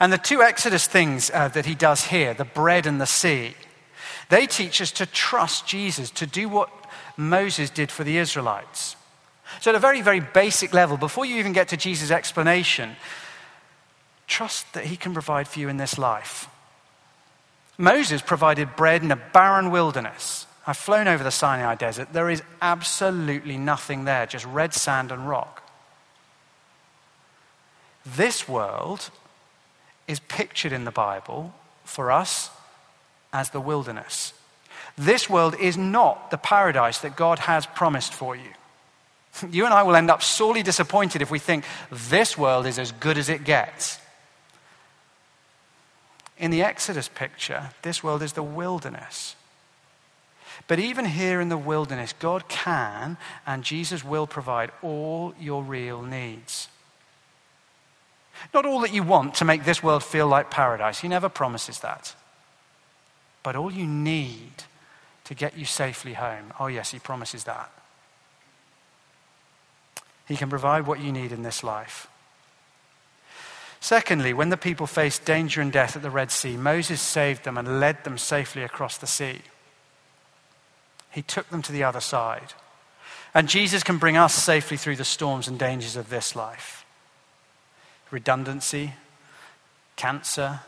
And 0.00 0.12
the 0.12 0.18
two 0.18 0.42
Exodus 0.42 0.86
things 0.88 1.30
uh, 1.32 1.48
that 1.48 1.66
he 1.66 1.76
does 1.76 2.06
here, 2.06 2.34
the 2.34 2.44
bread 2.44 2.86
and 2.86 3.00
the 3.00 3.06
sea, 3.06 3.54
they 4.28 4.46
teach 4.46 4.80
us 4.80 4.90
to 4.92 5.06
trust 5.06 5.66
Jesus, 5.66 6.10
to 6.12 6.26
do 6.26 6.48
what 6.48 6.70
Moses 7.16 7.70
did 7.70 7.90
for 7.90 8.02
the 8.02 8.18
Israelites. 8.18 8.96
So, 9.60 9.70
at 9.70 9.74
a 9.74 9.80
very, 9.80 10.00
very 10.00 10.20
basic 10.20 10.72
level, 10.72 10.96
before 10.96 11.24
you 11.24 11.36
even 11.36 11.52
get 11.52 11.68
to 11.68 11.76
Jesus' 11.76 12.10
explanation, 12.10 12.96
trust 14.26 14.72
that 14.74 14.84
he 14.84 14.96
can 14.96 15.12
provide 15.12 15.48
for 15.48 15.58
you 15.58 15.68
in 15.68 15.76
this 15.76 15.98
life. 15.98 16.48
Moses 17.76 18.22
provided 18.22 18.76
bread 18.76 19.02
in 19.02 19.10
a 19.10 19.16
barren 19.16 19.70
wilderness. 19.70 20.46
I've 20.66 20.76
flown 20.76 21.08
over 21.08 21.24
the 21.24 21.30
Sinai 21.30 21.74
desert. 21.74 22.12
There 22.12 22.30
is 22.30 22.42
absolutely 22.60 23.56
nothing 23.56 24.04
there, 24.04 24.26
just 24.26 24.44
red 24.44 24.74
sand 24.74 25.10
and 25.10 25.28
rock. 25.28 25.62
This 28.04 28.48
world 28.48 29.10
is 30.06 30.20
pictured 30.20 30.72
in 30.72 30.84
the 30.84 30.90
Bible 30.90 31.54
for 31.84 32.10
us 32.10 32.50
as 33.32 33.50
the 33.50 33.60
wilderness. 33.60 34.32
This 34.96 35.30
world 35.30 35.54
is 35.58 35.78
not 35.78 36.30
the 36.30 36.36
paradise 36.36 36.98
that 36.98 37.16
God 37.16 37.40
has 37.40 37.66
promised 37.66 38.12
for 38.12 38.36
you. 38.36 38.50
You 39.50 39.64
and 39.64 39.72
I 39.72 39.84
will 39.84 39.96
end 39.96 40.10
up 40.10 40.22
sorely 40.22 40.62
disappointed 40.62 41.22
if 41.22 41.30
we 41.30 41.38
think 41.38 41.64
this 41.90 42.36
world 42.36 42.66
is 42.66 42.78
as 42.78 42.92
good 42.92 43.16
as 43.16 43.28
it 43.28 43.44
gets. 43.44 43.98
In 46.36 46.50
the 46.50 46.62
Exodus 46.62 47.08
picture, 47.08 47.70
this 47.82 48.02
world 48.02 48.22
is 48.22 48.32
the 48.32 48.42
wilderness. 48.42 49.36
But 50.70 50.78
even 50.78 51.04
here 51.04 51.40
in 51.40 51.48
the 51.48 51.58
wilderness, 51.58 52.14
God 52.20 52.46
can 52.46 53.16
and 53.44 53.64
Jesus 53.64 54.04
will 54.04 54.28
provide 54.28 54.70
all 54.82 55.34
your 55.40 55.64
real 55.64 56.00
needs. 56.00 56.68
Not 58.54 58.64
all 58.64 58.78
that 58.82 58.94
you 58.94 59.02
want 59.02 59.34
to 59.34 59.44
make 59.44 59.64
this 59.64 59.82
world 59.82 60.04
feel 60.04 60.28
like 60.28 60.48
paradise. 60.48 61.00
He 61.00 61.08
never 61.08 61.28
promises 61.28 61.80
that. 61.80 62.14
But 63.42 63.56
all 63.56 63.72
you 63.72 63.84
need 63.84 64.62
to 65.24 65.34
get 65.34 65.58
you 65.58 65.64
safely 65.64 66.14
home. 66.14 66.52
Oh, 66.60 66.68
yes, 66.68 66.92
He 66.92 67.00
promises 67.00 67.42
that. 67.42 67.72
He 70.28 70.36
can 70.36 70.50
provide 70.50 70.86
what 70.86 71.00
you 71.00 71.10
need 71.10 71.32
in 71.32 71.42
this 71.42 71.64
life. 71.64 72.06
Secondly, 73.80 74.32
when 74.32 74.50
the 74.50 74.56
people 74.56 74.86
faced 74.86 75.24
danger 75.24 75.60
and 75.60 75.72
death 75.72 75.96
at 75.96 76.02
the 76.02 76.10
Red 76.10 76.30
Sea, 76.30 76.56
Moses 76.56 77.00
saved 77.00 77.42
them 77.42 77.58
and 77.58 77.80
led 77.80 78.04
them 78.04 78.16
safely 78.16 78.62
across 78.62 78.98
the 78.98 79.08
sea. 79.08 79.40
He 81.10 81.22
took 81.22 81.48
them 81.50 81.62
to 81.62 81.72
the 81.72 81.84
other 81.84 82.00
side. 82.00 82.54
And 83.34 83.48
Jesus 83.48 83.82
can 83.82 83.98
bring 83.98 84.16
us 84.16 84.34
safely 84.34 84.76
through 84.76 84.96
the 84.96 85.04
storms 85.04 85.48
and 85.48 85.58
dangers 85.58 85.96
of 85.96 86.10
this 86.10 86.34
life 86.34 86.84
redundancy, 88.10 88.94
cancer, 89.94 90.60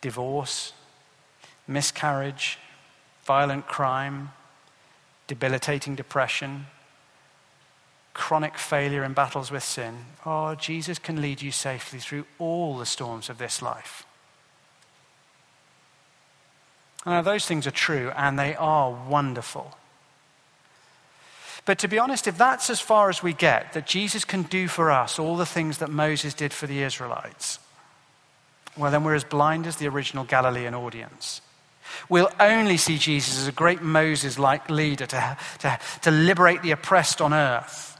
divorce, 0.00 0.72
miscarriage, 1.66 2.58
violent 3.24 3.66
crime, 3.66 4.30
debilitating 5.26 5.94
depression, 5.94 6.66
chronic 8.14 8.56
failure 8.56 9.04
in 9.04 9.12
battles 9.12 9.50
with 9.50 9.62
sin. 9.62 10.06
Oh, 10.24 10.54
Jesus 10.54 10.98
can 10.98 11.20
lead 11.20 11.42
you 11.42 11.52
safely 11.52 11.98
through 11.98 12.26
all 12.38 12.78
the 12.78 12.86
storms 12.86 13.28
of 13.28 13.38
this 13.38 13.60
life. 13.60 14.06
Now, 17.04 17.22
those 17.22 17.46
things 17.46 17.66
are 17.66 17.72
true 17.72 18.12
and 18.16 18.38
they 18.38 18.54
are 18.54 18.90
wonderful. 18.90 19.76
But 21.64 21.78
to 21.78 21.88
be 21.88 21.98
honest, 21.98 22.26
if 22.26 22.36
that's 22.36 22.70
as 22.70 22.80
far 22.80 23.08
as 23.08 23.22
we 23.22 23.32
get, 23.32 23.72
that 23.72 23.86
Jesus 23.86 24.24
can 24.24 24.42
do 24.42 24.66
for 24.66 24.90
us 24.90 25.18
all 25.18 25.36
the 25.36 25.46
things 25.46 25.78
that 25.78 25.90
Moses 25.90 26.34
did 26.34 26.52
for 26.52 26.66
the 26.66 26.82
Israelites, 26.82 27.58
well, 28.76 28.90
then 28.90 29.04
we're 29.04 29.14
as 29.14 29.24
blind 29.24 29.66
as 29.66 29.76
the 29.76 29.86
original 29.86 30.24
Galilean 30.24 30.74
audience. 30.74 31.40
We'll 32.08 32.30
only 32.40 32.78
see 32.78 32.98
Jesus 32.98 33.38
as 33.38 33.46
a 33.46 33.52
great 33.52 33.82
Moses 33.82 34.38
like 34.38 34.70
leader 34.70 35.06
to, 35.06 35.36
to, 35.60 35.78
to 36.02 36.10
liberate 36.10 36.62
the 36.62 36.70
oppressed 36.70 37.20
on 37.20 37.34
earth. 37.34 37.91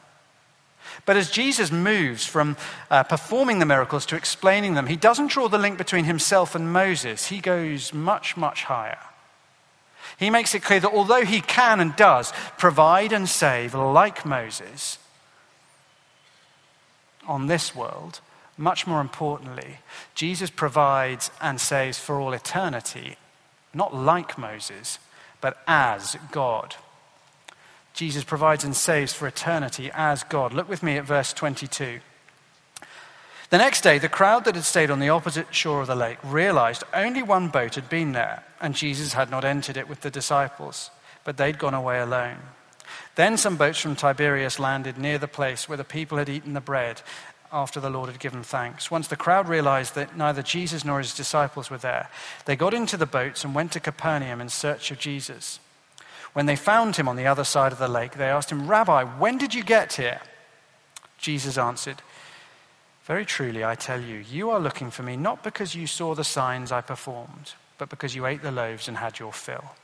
But 1.05 1.17
as 1.17 1.31
Jesus 1.31 1.73
moves 1.73 2.25
from 2.25 2.57
uh, 2.91 3.03
performing 3.03 3.59
the 3.59 3.67
miracles 3.67 4.07
to 4.07 4.17
explaining 4.17 4.75
them, 4.75 4.87
he 4.87 4.97
doesn't 4.97 5.33
draw 5.33 5.49
the 5.49 5.59
link 5.59 5.77
between 5.77 6.05
himself 6.05 6.55
and 6.55 6.73
Moses. 6.73 7.27
He 7.27 7.41
goes 7.41 7.93
much, 7.93 8.37
much 8.37 8.65
higher. 8.65 8.99
He 10.19 10.31
makes 10.31 10.55
it 10.55 10.63
clear 10.63 10.81
that 10.81 10.93
although 10.93 11.25
he 11.25 11.41
can 11.41 11.81
and 11.81 11.97
does 11.97 12.33
provide 12.57 13.13
and 13.13 13.29
save 13.29 13.75
like 13.75 14.25
Moses 14.25 14.99
on 17.27 17.47
this 17.47 17.75
world, 17.75 18.21
much 18.57 18.87
more 18.87 19.01
importantly, 19.01 19.79
Jesus 20.15 20.51
provides 20.51 21.31
and 21.41 21.61
saves 21.61 21.99
for 21.99 22.21
all 22.21 22.33
eternity, 22.33 23.17
not 23.75 23.95
like 23.95 24.39
Moses, 24.39 24.99
but 25.41 25.59
as 25.67 26.17
God. 26.31 26.77
Jesus 27.93 28.25
provides 28.25 28.65
and 28.65 28.75
saves 28.75 29.13
for 29.13 29.27
eternity 29.27 29.91
as 29.95 30.23
God. 30.25 30.53
Look 30.53 30.69
with 30.69 30.83
me 30.83 30.97
at 30.97 31.05
verse 31.05 31.33
22. 31.33 32.01
The 33.51 33.59
next 33.59 33.83
day, 33.83 33.99
the 33.99 34.09
crowd 34.09 34.47
that 34.47 34.55
had 34.55 34.65
stayed 34.65 34.91
on 34.91 34.99
the 34.99 35.11
opposite 35.11 35.55
shore 35.55 35.83
of 35.83 35.87
the 35.87 35.95
lake 35.95 36.17
realized 36.25 36.85
only 36.95 37.23
one 37.23 37.49
boat 37.49 37.75
had 37.75 37.91
been 37.91 38.13
there, 38.13 38.45
and 38.63 38.75
Jesus 38.75 39.13
had 39.13 39.31
not 39.31 39.45
entered 39.45 39.77
it 39.77 39.91
with 39.91 40.01
the 40.01 40.11
disciples, 40.11 40.91
but 41.23 41.37
they'd 41.37 41.59
gone 41.59 41.75
away 41.75 42.01
alone. 42.01 42.39
Then 43.15 43.37
some 43.37 43.57
boats 43.57 43.79
from 43.79 43.95
Tiberias 43.95 44.59
landed 44.59 44.97
near 44.97 45.19
the 45.19 45.29
place 45.29 45.69
where 45.69 45.77
the 45.77 45.85
people 45.85 46.17
had 46.17 46.31
eaten 46.31 46.55
the 46.55 46.63
bread 46.63 47.03
after 47.53 47.79
the 47.79 47.91
Lord 47.91 48.09
had 48.09 48.19
given 48.19 48.43
thanks. 48.43 48.91
Once 48.91 49.09
the 49.09 49.17
crowd 49.17 49.49
realized 49.49 49.95
that 49.95 50.17
neither 50.17 50.43
Jesus 50.43 50.85
nor 50.85 50.99
his 50.99 51.15
disciples 51.15 51.69
were 51.69 51.77
there, 51.77 52.09
they 52.47 52.57
got 52.57 52.73
into 52.73 52.97
the 52.97 53.05
boats 53.05 53.45
and 53.45 53.55
went 53.55 53.73
to 53.73 53.81
Capernaum 53.81 54.41
in 54.41 54.49
search 54.49 54.91
of 54.91 54.99
Jesus. 54.99 55.61
When 56.33 56.47
they 56.47 56.57
found 56.57 56.97
him 56.97 57.09
on 57.09 57.17
the 57.17 57.27
other 57.27 57.45
side 57.45 57.73
of 57.73 57.79
the 57.79 57.89
lake, 57.89 58.13
they 58.13 58.29
asked 58.29 58.51
him, 58.51 58.67
Rabbi, 58.69 59.05
when 59.05 59.39
did 59.39 59.55
you 59.55 59.63
get 59.63 59.95
here? 59.95 60.21
Jesus 61.19 61.59
answered, 61.59 62.03
Very 63.05 63.25
truly, 63.25 63.65
I 63.65 63.75
tell 63.75 64.01
you, 64.01 64.17
you 64.19 64.51
are 64.51 64.61
looking 64.61 64.91
for 64.91 65.03
me 65.03 65.17
not 65.17 65.45
because 65.45 65.75
you 65.75 65.87
saw 65.87 66.15
the 66.15 66.25
signs 66.25 66.73
I 66.73 66.81
performed, 66.81 67.53
but 67.79 67.91
because 67.91 68.15
you 68.15 68.27
ate 68.27 68.43
the 68.43 68.51
loaves 68.51 68.89
and 68.89 68.97
had 68.97 69.19
your 69.19 69.33
fill. 69.33 69.75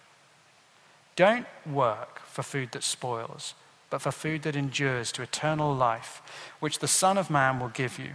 Don't 1.16 1.46
work 1.66 2.20
for 2.24 2.42
food 2.42 2.72
that 2.72 2.82
spoils, 2.82 3.54
but 3.90 4.00
for 4.00 4.12
food 4.12 4.42
that 4.42 4.56
endures 4.56 5.12
to 5.12 5.22
eternal 5.22 5.74
life, 5.74 6.22
which 6.60 6.78
the 6.78 6.88
Son 6.88 7.18
of 7.18 7.30
Man 7.30 7.58
will 7.58 7.68
give 7.68 7.98
you. 7.98 8.10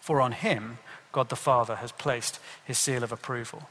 For 0.00 0.20
on 0.20 0.32
him, 0.32 0.78
God 1.12 1.30
the 1.30 1.36
Father 1.36 1.76
has 1.76 1.92
placed 1.92 2.38
his 2.64 2.78
seal 2.78 3.02
of 3.02 3.12
approval. 3.12 3.68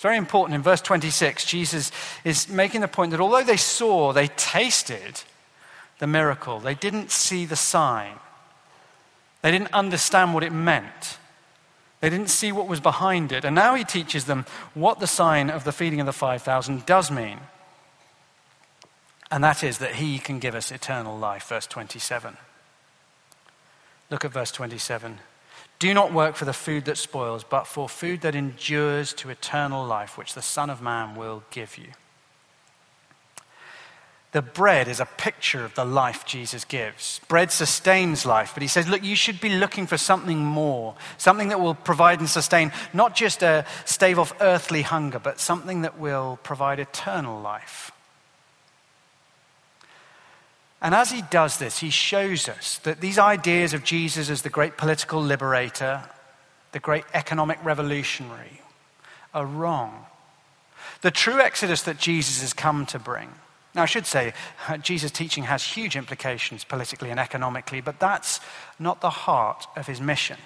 It's 0.00 0.02
very 0.02 0.16
important. 0.16 0.54
In 0.54 0.62
verse 0.62 0.80
26, 0.80 1.44
Jesus 1.44 1.92
is 2.24 2.48
making 2.48 2.80
the 2.80 2.88
point 2.88 3.10
that 3.10 3.20
although 3.20 3.44
they 3.44 3.58
saw, 3.58 4.14
they 4.14 4.28
tasted 4.28 5.20
the 5.98 6.06
miracle, 6.06 6.58
they 6.58 6.74
didn't 6.74 7.10
see 7.10 7.44
the 7.44 7.54
sign, 7.54 8.14
they 9.42 9.50
didn't 9.50 9.74
understand 9.74 10.32
what 10.32 10.42
it 10.42 10.54
meant. 10.54 11.18
They 12.00 12.08
didn't 12.08 12.30
see 12.30 12.50
what 12.50 12.66
was 12.66 12.80
behind 12.80 13.30
it. 13.30 13.44
And 13.44 13.54
now 13.54 13.74
he 13.74 13.84
teaches 13.84 14.24
them 14.24 14.46
what 14.72 15.00
the 15.00 15.06
sign 15.06 15.50
of 15.50 15.64
the 15.64 15.72
feeding 15.72 16.00
of 16.00 16.06
the 16.06 16.14
5,000 16.14 16.86
does 16.86 17.10
mean. 17.10 17.38
And 19.30 19.44
that 19.44 19.62
is 19.62 19.76
that 19.80 19.96
he 19.96 20.18
can 20.18 20.38
give 20.38 20.54
us 20.54 20.72
eternal 20.72 21.18
life. 21.18 21.48
Verse 21.48 21.66
27. 21.66 22.38
Look 24.08 24.24
at 24.24 24.32
verse 24.32 24.50
27. 24.50 25.18
Do 25.80 25.94
not 25.94 26.12
work 26.12 26.36
for 26.36 26.44
the 26.44 26.52
food 26.52 26.84
that 26.84 26.98
spoils, 26.98 27.42
but 27.42 27.66
for 27.66 27.88
food 27.88 28.20
that 28.20 28.34
endures 28.34 29.14
to 29.14 29.30
eternal 29.30 29.84
life, 29.84 30.16
which 30.18 30.34
the 30.34 30.42
Son 30.42 30.70
of 30.70 30.82
Man 30.82 31.16
will 31.16 31.42
give 31.50 31.78
you. 31.78 31.88
The 34.32 34.42
bread 34.42 34.88
is 34.88 35.00
a 35.00 35.06
picture 35.06 35.64
of 35.64 35.74
the 35.74 35.84
life 35.84 36.24
Jesus 36.24 36.64
gives. 36.64 37.20
Bread 37.26 37.50
sustains 37.50 38.24
life, 38.24 38.52
but 38.54 38.62
he 38.62 38.68
says, 38.68 38.88
look, 38.88 39.02
you 39.02 39.16
should 39.16 39.40
be 39.40 39.48
looking 39.48 39.86
for 39.86 39.96
something 39.96 40.38
more, 40.38 40.94
something 41.18 41.48
that 41.48 41.60
will 41.60 41.74
provide 41.74 42.20
and 42.20 42.28
sustain 42.28 42.72
not 42.92 43.16
just 43.16 43.42
a 43.42 43.64
stave 43.86 44.18
off 44.18 44.34
earthly 44.40 44.82
hunger, 44.82 45.18
but 45.18 45.40
something 45.40 45.82
that 45.82 45.98
will 45.98 46.38
provide 46.42 46.78
eternal 46.78 47.40
life. 47.40 47.90
And 50.82 50.94
as 50.94 51.10
he 51.10 51.22
does 51.22 51.58
this, 51.58 51.78
he 51.78 51.90
shows 51.90 52.48
us 52.48 52.78
that 52.78 53.00
these 53.00 53.18
ideas 53.18 53.74
of 53.74 53.84
Jesus 53.84 54.30
as 54.30 54.42
the 54.42 54.48
great 54.48 54.78
political 54.78 55.20
liberator, 55.22 56.02
the 56.72 56.80
great 56.80 57.04
economic 57.12 57.62
revolutionary, 57.62 58.62
are 59.34 59.44
wrong. 59.44 60.06
The 61.02 61.10
true 61.10 61.40
exodus 61.40 61.82
that 61.82 61.98
Jesus 61.98 62.40
has 62.40 62.52
come 62.52 62.86
to 62.86 62.98
bring. 62.98 63.30
Now, 63.74 63.82
I 63.82 63.86
should 63.86 64.06
say, 64.06 64.32
Jesus' 64.82 65.10
teaching 65.10 65.44
has 65.44 65.62
huge 65.62 65.96
implications 65.96 66.64
politically 66.64 67.10
and 67.10 67.20
economically, 67.20 67.80
but 67.80 68.00
that's 68.00 68.40
not 68.78 69.00
the 69.00 69.10
heart 69.10 69.66
of 69.76 69.86
his 69.86 70.00
mission. 70.00 70.38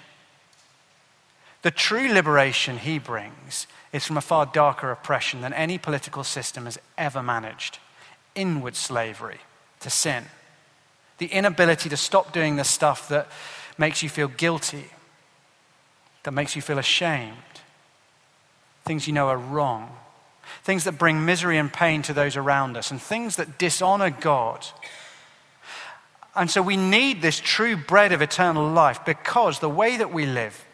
The 1.61 1.71
true 1.71 2.13
liberation 2.13 2.77
he 2.77 2.99
brings 2.99 3.67
is 3.91 4.05
from 4.05 4.17
a 4.17 4.21
far 4.21 4.45
darker 4.45 4.91
oppression 4.91 5.41
than 5.41 5.53
any 5.53 5.77
political 5.77 6.23
system 6.23 6.65
has 6.65 6.77
ever 6.97 7.23
managed 7.23 7.79
inward 8.35 8.75
slavery 8.75 9.39
to 9.85 9.89
sin, 9.91 10.25
the 11.19 11.27
inability 11.27 11.89
to 11.89 11.95
stop 11.95 12.33
doing 12.33 12.55
the 12.55 12.63
stuff 12.63 13.07
that 13.09 13.27
makes 13.77 14.01
you 14.03 14.09
feel 14.09 14.27
guilty, 14.27 14.85
that 16.23 16.31
makes 16.31 16.55
you 16.55 16.61
feel 16.61 16.79
ashamed, 16.79 17.35
things 18.83 19.07
you 19.07 19.13
know 19.13 19.27
are 19.27 19.37
wrong, 19.37 19.95
things 20.63 20.85
that 20.85 20.97
bring 20.97 21.23
misery 21.23 21.59
and 21.59 21.71
pain 21.71 22.01
to 22.01 22.13
those 22.13 22.35
around 22.35 22.75
us, 22.75 22.89
and 22.89 22.99
things 22.99 23.35
that 23.35 23.59
dishonor 23.59 24.09
God. 24.09 24.65
And 26.35 26.49
so 26.49 26.63
we 26.63 26.77
need 26.77 27.21
this 27.21 27.39
true 27.39 27.77
bread 27.77 28.11
of 28.11 28.23
eternal 28.23 28.67
life 28.67 29.05
because 29.05 29.59
the 29.59 29.69
way 29.69 29.97
that 29.97 30.11
we 30.11 30.25
live 30.25 30.65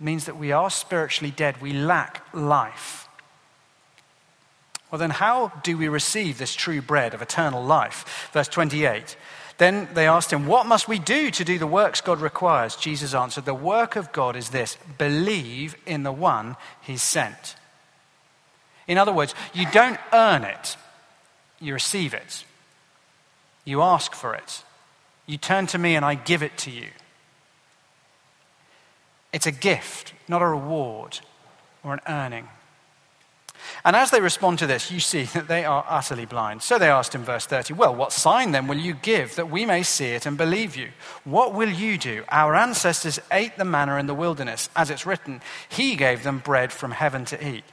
means 0.00 0.24
that 0.24 0.38
we 0.38 0.50
are 0.50 0.70
spiritually 0.70 1.30
dead. 1.30 1.60
We 1.60 1.72
lack 1.72 2.26
life. 2.32 3.05
Well, 4.90 4.98
then, 4.98 5.10
how 5.10 5.52
do 5.62 5.76
we 5.76 5.88
receive 5.88 6.38
this 6.38 6.54
true 6.54 6.80
bread 6.80 7.12
of 7.12 7.22
eternal 7.22 7.64
life? 7.64 8.30
Verse 8.32 8.48
28. 8.48 9.16
Then 9.58 9.88
they 9.94 10.06
asked 10.06 10.32
him, 10.32 10.46
What 10.46 10.66
must 10.66 10.86
we 10.86 10.98
do 10.98 11.30
to 11.30 11.44
do 11.44 11.58
the 11.58 11.66
works 11.66 12.00
God 12.00 12.20
requires? 12.20 12.76
Jesus 12.76 13.14
answered, 13.14 13.46
The 13.46 13.54
work 13.54 13.96
of 13.96 14.12
God 14.12 14.36
is 14.36 14.50
this 14.50 14.76
believe 14.98 15.76
in 15.86 16.02
the 16.02 16.12
one 16.12 16.56
he 16.82 16.96
sent. 16.96 17.56
In 18.86 18.98
other 18.98 19.12
words, 19.12 19.34
you 19.52 19.66
don't 19.72 19.98
earn 20.12 20.44
it, 20.44 20.76
you 21.60 21.74
receive 21.74 22.14
it. 22.14 22.44
You 23.64 23.82
ask 23.82 24.14
for 24.14 24.34
it. 24.34 24.62
You 25.26 25.38
turn 25.38 25.66
to 25.68 25.78
me 25.78 25.96
and 25.96 26.04
I 26.04 26.14
give 26.14 26.42
it 26.42 26.56
to 26.58 26.70
you. 26.70 26.86
It's 29.32 29.46
a 29.46 29.52
gift, 29.52 30.14
not 30.28 30.40
a 30.40 30.46
reward 30.46 31.18
or 31.82 31.92
an 31.92 32.00
earning. 32.08 32.48
And 33.84 33.94
as 33.96 34.10
they 34.10 34.20
respond 34.20 34.58
to 34.58 34.66
this, 34.66 34.90
you 34.90 35.00
see 35.00 35.22
that 35.34 35.48
they 35.48 35.64
are 35.64 35.84
utterly 35.88 36.26
blind. 36.26 36.62
So 36.62 36.78
they 36.78 36.88
asked 36.88 37.14
in 37.14 37.22
verse 37.22 37.46
30, 37.46 37.74
Well, 37.74 37.94
what 37.94 38.12
sign 38.12 38.52
then 38.52 38.66
will 38.66 38.78
you 38.78 38.94
give 38.94 39.36
that 39.36 39.50
we 39.50 39.64
may 39.64 39.82
see 39.82 40.06
it 40.06 40.26
and 40.26 40.36
believe 40.36 40.76
you? 40.76 40.90
What 41.24 41.54
will 41.54 41.70
you 41.70 41.98
do? 41.98 42.24
Our 42.28 42.54
ancestors 42.54 43.20
ate 43.30 43.56
the 43.56 43.64
manna 43.64 43.96
in 43.96 44.06
the 44.06 44.14
wilderness. 44.14 44.70
As 44.76 44.90
it's 44.90 45.06
written, 45.06 45.40
He 45.68 45.96
gave 45.96 46.22
them 46.22 46.38
bread 46.38 46.72
from 46.72 46.90
heaven 46.90 47.24
to 47.26 47.48
eat. 47.48 47.64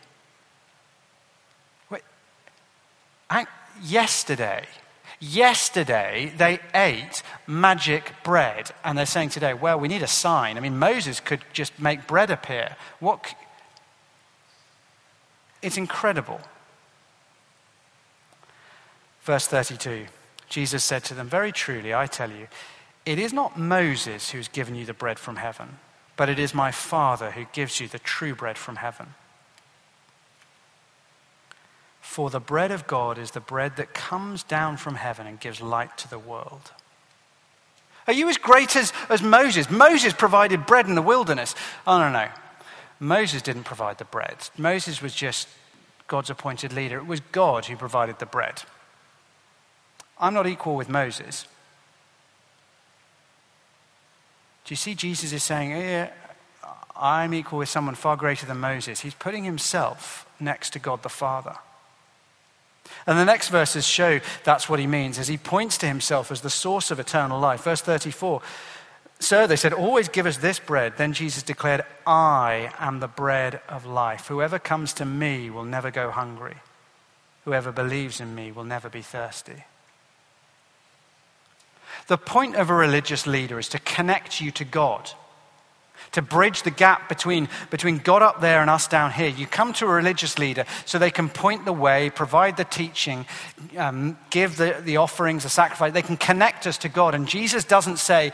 Wait, 1.89 2.03
yesterday, 3.82 4.65
yesterday 5.19 6.34
they 6.38 6.60
ate 6.73 7.23
magic 7.47 8.13
bread. 8.23 8.71
And 8.84 8.97
they're 8.97 9.06
saying 9.06 9.29
today, 9.29 9.53
Well, 9.53 9.79
we 9.79 9.88
need 9.88 10.03
a 10.03 10.08
sign. 10.08 10.58
I 10.58 10.60
mean, 10.60 10.77
Moses 10.77 11.19
could 11.19 11.41
just 11.53 11.79
make 11.79 12.08
bread 12.08 12.29
appear. 12.29 12.75
What 12.99 13.34
it's 15.63 15.78
incredible. 15.78 16.41
Verse 19.23 19.47
32 19.47 20.06
Jesus 20.49 20.84
said 20.84 21.04
to 21.06 21.15
them, 21.15 21.28
Very 21.28 21.52
truly, 21.52 21.95
I 21.95 22.06
tell 22.06 22.30
you, 22.30 22.47
it 23.08 23.17
is 23.17 23.34
not 23.34 23.58
Moses 23.58 24.30
who 24.30 24.38
has 24.38 24.47
given 24.47 24.76
you 24.76 24.86
the 24.86 24.93
bread 24.93 25.17
from 25.17 25.38
heaven, 25.38 25.80
but 26.15 26.30
it 26.30 26.38
is 26.38 26.54
my 26.54 26.71
Father 26.71 27.32
who 27.32 27.45
gives 27.54 27.80
you 27.80 27.88
the 27.88 27.97
true 27.97 28.36
bread 28.36 28.58
from 28.58 28.76
heaven. 28.76 29.15
For 32.02 32.30
the 32.30 32.39
bread 32.39 32.71
of 32.71 32.86
God 32.86 33.17
is 33.17 33.32
the 33.32 33.39
bread 33.39 33.78
that 33.78 33.95
comes 33.95 34.43
down 34.43 34.78
from 34.78 34.95
heaven 34.95 35.26
and 35.26 35.39
gives 35.39 35.60
light 35.60 35.97
to 35.97 36.10
the 36.10 36.19
world. 36.19 36.71
Are 38.06 38.13
you 38.13 38.30
as 38.30 38.38
great 38.38 38.76
as, 38.76 38.93
as 39.10 39.23
Moses? 39.23 39.71
Moses 39.71 40.13
provided 40.13 40.67
bread 40.67 40.88
in 40.88 40.95
the 40.95 41.02
wilderness. 41.02 41.56
Oh, 41.88 41.97
no, 41.97 42.12
no. 42.12 42.28
Moses 43.04 43.42
didn't 43.42 43.66
provide 43.66 43.98
the 43.98 44.06
bread. 44.06 44.38
Moses 44.58 45.02
was 45.02 45.13
just 45.13 45.50
God's 46.08 46.30
appointed 46.30 46.72
leader. 46.72 46.98
It 46.98 47.06
was 47.06 47.20
God 47.32 47.66
who 47.66 47.76
provided 47.76 48.20
the 48.20 48.26
bread. 48.26 48.63
I'm 50.18 50.34
not 50.34 50.48
equal 50.48 50.76
with 50.76 50.88
Moses. 50.88 51.46
Do 54.63 54.72
you 54.72 54.78
see 54.78 54.96
Jesus 54.96 55.34
is 55.34 55.44
saying, 55.44 55.72
yeah, 55.72 56.12
I'm 56.96 57.34
equal 57.34 57.60
with 57.60 57.68
someone 57.68 57.96
far 57.96 58.16
greater 58.16 58.46
than 58.46 58.60
Moses? 58.60 59.02
He's 59.02 59.13
putting 59.13 59.44
himself 59.44 60.26
next 60.39 60.72
to 60.72 60.80
God 60.80 61.04
the 61.04 61.10
Father. 61.10 61.58
And 63.06 63.20
the 63.20 63.26
next 63.26 63.50
verses 63.50 63.86
show 63.86 64.22
that's 64.46 64.70
what 64.70 64.80
he 64.80 64.88
means 64.88 65.20
as 65.20 65.28
he 65.28 65.38
points 65.38 65.78
to 65.80 65.88
himself 65.88 66.32
as 66.32 66.39
the 66.39 66.50
source 66.50 66.89
of 66.89 67.00
eternal 67.00 67.39
life. 67.39 67.63
Verse 67.63 67.82
34 67.82 68.42
Sir, 69.23 69.47
they 69.47 69.55
said, 69.55 69.71
always 69.71 70.09
give 70.09 70.25
us 70.25 70.38
this 70.38 70.59
bread. 70.59 70.97
Then 70.97 71.13
Jesus 71.13 71.43
declared, 71.43 71.86
I 72.05 72.73
am 72.77 72.99
the 72.99 73.07
bread 73.07 73.62
of 73.69 73.86
life. 73.86 74.27
Whoever 74.27 74.59
comes 74.59 74.91
to 74.95 75.05
me 75.05 75.49
will 75.49 75.63
never 75.63 75.91
go 75.91 76.12
hungry. 76.12 76.57
Whoever 77.45 77.71
believes 77.71 78.19
in 78.19 78.36
me 78.36 78.51
will 78.51 78.65
never 78.65 78.89
be 78.89 79.01
thirsty. 79.01 79.63
The 82.07 82.17
point 82.17 82.57
of 82.57 82.69
a 82.69 82.73
religious 82.73 83.25
leader 83.25 83.59
is 83.59 83.69
to 83.69 83.79
connect 83.79 84.41
you 84.41 84.51
to 84.51 84.65
God, 84.65 85.12
to 86.12 86.21
bridge 86.21 86.63
the 86.63 86.71
gap 86.71 87.07
between, 87.07 87.47
between 87.69 87.99
God 87.99 88.21
up 88.21 88.41
there 88.41 88.59
and 88.59 88.69
us 88.69 88.89
down 88.89 89.13
here. 89.13 89.29
You 89.29 89.47
come 89.47 89.71
to 89.73 89.86
a 89.86 89.89
religious 89.89 90.38
leader 90.38 90.65
so 90.83 90.99
they 90.99 91.12
can 91.12 91.29
point 91.29 91.63
the 91.63 91.71
way, 91.71 92.09
provide 92.09 92.57
the 92.57 92.65
teaching, 92.65 93.25
um, 93.77 94.17
give 94.31 94.57
the, 94.57 94.81
the 94.83 94.97
offerings, 94.97 95.43
the 95.43 95.49
sacrifice. 95.49 95.93
They 95.93 96.01
can 96.01 96.17
connect 96.17 96.67
us 96.67 96.77
to 96.79 96.89
God. 96.89 97.15
And 97.15 97.25
Jesus 97.25 97.63
doesn't 97.63 97.99
say, 97.99 98.33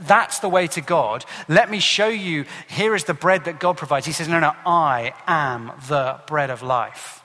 that's 0.00 0.38
the 0.38 0.48
way 0.48 0.66
to 0.68 0.80
God. 0.80 1.24
Let 1.46 1.70
me 1.70 1.78
show 1.78 2.08
you, 2.08 2.46
here 2.68 2.94
is 2.94 3.04
the 3.04 3.14
bread 3.14 3.44
that 3.44 3.60
God 3.60 3.76
provides. 3.76 4.06
He 4.06 4.12
says, 4.12 4.28
No, 4.28 4.40
no, 4.40 4.52
I 4.64 5.12
am 5.26 5.72
the 5.88 6.20
bread 6.26 6.50
of 6.50 6.62
life. 6.62 7.22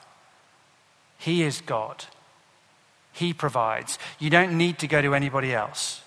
He 1.18 1.44
is 1.44 1.62
God. 1.62 2.06
He 3.14 3.34
provides. 3.34 3.98
You 4.20 4.30
don't 4.30 4.58
need 4.58 4.80
to 4.80 4.88
go 4.88 5.02
to 5.02 5.16
anybody 5.16 5.54
else. 5.54 6.02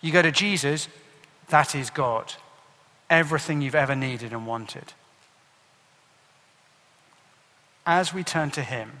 You 0.00 0.12
go 0.12 0.22
to 0.22 0.30
Jesus, 0.30 0.88
that 1.48 1.74
is 1.74 1.90
God. 1.90 2.34
Everything 3.10 3.60
you've 3.60 3.74
ever 3.74 3.96
needed 3.96 4.32
and 4.32 4.46
wanted. 4.46 4.92
As 7.84 8.14
we 8.14 8.22
turn 8.22 8.50
to 8.52 8.62
Him, 8.62 9.00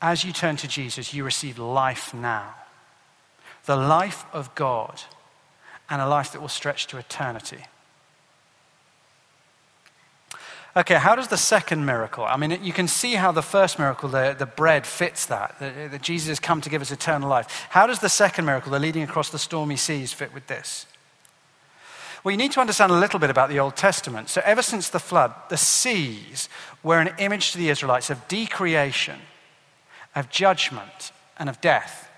as 0.00 0.24
you 0.24 0.32
turn 0.32 0.56
to 0.56 0.68
Jesus, 0.68 1.12
you 1.12 1.24
receive 1.24 1.58
life 1.58 2.14
now 2.14 2.54
the 3.66 3.76
life 3.76 4.24
of 4.32 4.54
God 4.54 5.02
and 5.90 6.00
a 6.00 6.08
life 6.08 6.32
that 6.32 6.40
will 6.40 6.48
stretch 6.48 6.86
to 6.88 6.98
eternity. 6.98 7.64
Okay, 10.76 10.96
how 10.96 11.14
does 11.14 11.28
the 11.28 11.36
second 11.36 11.86
miracle? 11.86 12.24
I 12.24 12.36
mean, 12.36 12.58
you 12.64 12.72
can 12.72 12.88
see 12.88 13.14
how 13.14 13.30
the 13.30 13.42
first 13.42 13.78
miracle, 13.78 14.08
the, 14.08 14.34
the 14.36 14.46
bread, 14.46 14.86
fits 14.86 15.26
that, 15.26 15.56
that, 15.60 16.02
Jesus 16.02 16.28
has 16.28 16.40
come 16.40 16.60
to 16.62 16.68
give 16.68 16.82
us 16.82 16.90
eternal 16.90 17.28
life. 17.28 17.68
How 17.70 17.86
does 17.86 18.00
the 18.00 18.08
second 18.08 18.44
miracle, 18.44 18.72
the 18.72 18.80
leading 18.80 19.04
across 19.04 19.30
the 19.30 19.38
stormy 19.38 19.76
seas, 19.76 20.12
fit 20.12 20.34
with 20.34 20.48
this? 20.48 20.86
Well, 22.24 22.32
you 22.32 22.38
need 22.38 22.52
to 22.52 22.60
understand 22.60 22.90
a 22.90 22.98
little 22.98 23.20
bit 23.20 23.30
about 23.30 23.50
the 23.50 23.60
Old 23.60 23.76
Testament. 23.76 24.30
So, 24.30 24.42
ever 24.44 24.62
since 24.62 24.88
the 24.88 24.98
flood, 24.98 25.32
the 25.48 25.56
seas 25.56 26.48
were 26.82 26.98
an 26.98 27.14
image 27.18 27.52
to 27.52 27.58
the 27.58 27.68
Israelites 27.68 28.10
of 28.10 28.26
decreation, 28.26 29.20
of 30.16 30.28
judgment, 30.28 31.12
and 31.38 31.48
of 31.48 31.60
death. 31.60 32.08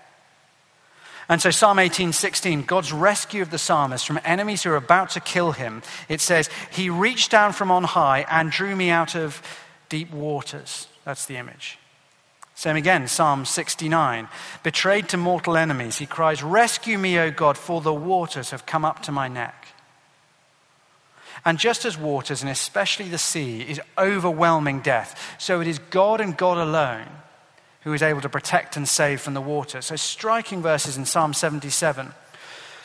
And 1.29 1.41
so, 1.41 1.51
Psalm 1.51 1.77
18:16, 1.77 2.63
God's 2.63 2.93
rescue 2.93 3.41
of 3.41 3.49
the 3.49 3.57
psalmist 3.57 4.07
from 4.07 4.19
enemies 4.23 4.63
who 4.63 4.71
are 4.71 4.77
about 4.77 5.09
to 5.11 5.19
kill 5.19 5.51
him, 5.51 5.83
it 6.07 6.21
says, 6.21 6.49
He 6.71 6.89
reached 6.89 7.31
down 7.31 7.51
from 7.51 7.69
on 7.69 7.83
high 7.83 8.25
and 8.29 8.49
drew 8.49 8.75
me 8.75 8.89
out 8.89 9.15
of 9.15 9.41
deep 9.89 10.11
waters. 10.11 10.87
That's 11.03 11.25
the 11.25 11.35
image. 11.35 11.77
Same 12.55 12.77
again, 12.77 13.07
Psalm 13.07 13.45
69. 13.45 14.29
Betrayed 14.63 15.09
to 15.09 15.17
mortal 15.17 15.57
enemies, 15.57 15.97
he 15.97 16.05
cries, 16.05 16.41
Rescue 16.41 16.97
me, 16.97 17.19
O 17.19 17.29
God, 17.29 17.57
for 17.57 17.81
the 17.81 17.93
waters 17.93 18.51
have 18.51 18.65
come 18.65 18.85
up 18.85 19.03
to 19.03 19.11
my 19.11 19.27
neck. 19.27 19.67
And 21.45 21.59
just 21.59 21.85
as 21.85 21.97
waters, 21.97 22.41
and 22.41 22.49
especially 22.49 23.09
the 23.09 23.17
sea, 23.17 23.61
is 23.61 23.81
overwhelming 23.97 24.79
death, 24.79 25.35
so 25.37 25.61
it 25.61 25.67
is 25.67 25.77
God 25.77 26.19
and 26.19 26.35
God 26.35 26.57
alone 26.57 27.07
who 27.87 27.93
is 27.93 28.01
able 28.01 28.19
to 28.19 28.27
protect 28.27 28.75
and 28.75 28.85
save 28.85 29.21
from 29.21 29.33
the 29.33 29.39
water. 29.39 29.81
So, 29.81 29.95
striking 29.95 30.61
verses 30.61 30.97
in 30.97 31.05
Psalm 31.05 31.33
77. 31.33 32.11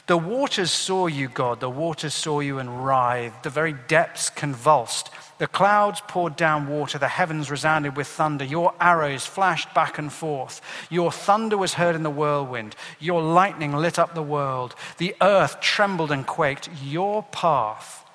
The 0.07 0.17
waters 0.17 0.71
saw 0.71 1.09
you, 1.09 1.27
God. 1.27 1.59
The 1.59 1.69
waters 1.69 2.15
saw 2.15 2.39
you 2.39 2.61
and 2.61 2.87
writhed. 2.87 3.43
The 3.43 3.51
very 3.51 3.73
depths 3.73 4.31
convulsed. 4.31 5.11
The 5.39 5.49
clouds 5.49 6.01
poured 6.07 6.37
down 6.37 6.69
water, 6.69 6.99
the 6.99 7.09
heavens 7.09 7.51
resounded 7.51 7.97
with 7.97 8.07
thunder. 8.07 8.45
Your 8.45 8.75
arrows 8.81 9.27
flashed 9.27 9.75
back 9.75 9.99
and 9.99 10.13
forth. 10.13 10.61
Your 10.89 11.11
thunder 11.11 11.59
was 11.59 11.75
heard 11.75 11.97
in 11.97 12.05
the 12.05 12.09
whirlwind. 12.09 12.77
Your 13.01 13.21
lightning 13.21 13.73
lit 13.73 13.99
up 13.99 14.15
the 14.15 14.23
world. 14.23 14.77
The 14.99 15.17
earth 15.21 15.59
trembled 15.59 16.13
and 16.13 16.25
quaked. 16.25 16.69
Your 16.81 17.25
path 17.25 18.09